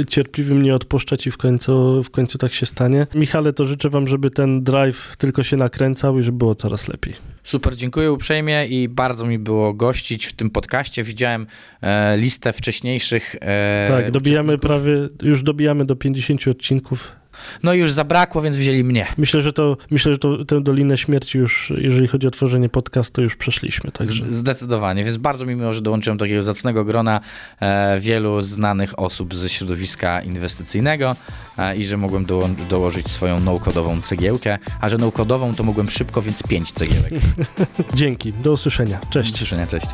[0.00, 3.06] y, cierpliwym, nie odpuszczać i w końcu, w końcu tak się stanie.
[3.14, 7.14] Michale, to życzę wam, żeby ten drive tylko się nakręcał i żeby było coraz lepiej.
[7.42, 11.02] Super, dziękuję uprzejmie i bardzo mi było gościć w tym podcaście.
[11.02, 11.46] Widziałem
[11.82, 13.36] e, listę wcześniejszych.
[13.40, 17.23] E, tak, dobijamy prawie, już dobijamy do 50 odcinków.
[17.62, 19.06] No już zabrakło, więc wzięli mnie.
[19.18, 23.22] Myślę, że to, myślę, że to, tę Dolinę Śmierci już, jeżeli chodzi o tworzenie podcastu,
[23.22, 23.90] już przeszliśmy.
[23.90, 24.24] Także.
[24.28, 27.20] Zdecydowanie, więc bardzo mi miło, że dołączyłem do takiego zacnego grona
[27.60, 31.16] e, wielu znanych osób ze środowiska inwestycyjnego
[31.58, 36.22] e, i że mogłem do, dołożyć swoją no-kodową cegiełkę, a że no-kodową to mogłem szybko,
[36.22, 37.12] więc pięć cegiełek.
[37.94, 39.00] Dzięki, do usłyszenia.
[39.10, 39.30] Cześć.
[39.30, 39.86] Do usłyszenia, cześć.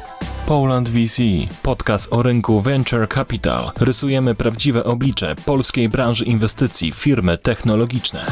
[0.50, 1.22] Poland VC,
[1.62, 3.72] podcast o rynku Venture Capital.
[3.80, 8.26] Rysujemy prawdziwe oblicze polskiej branży inwestycji, firmy technologiczne.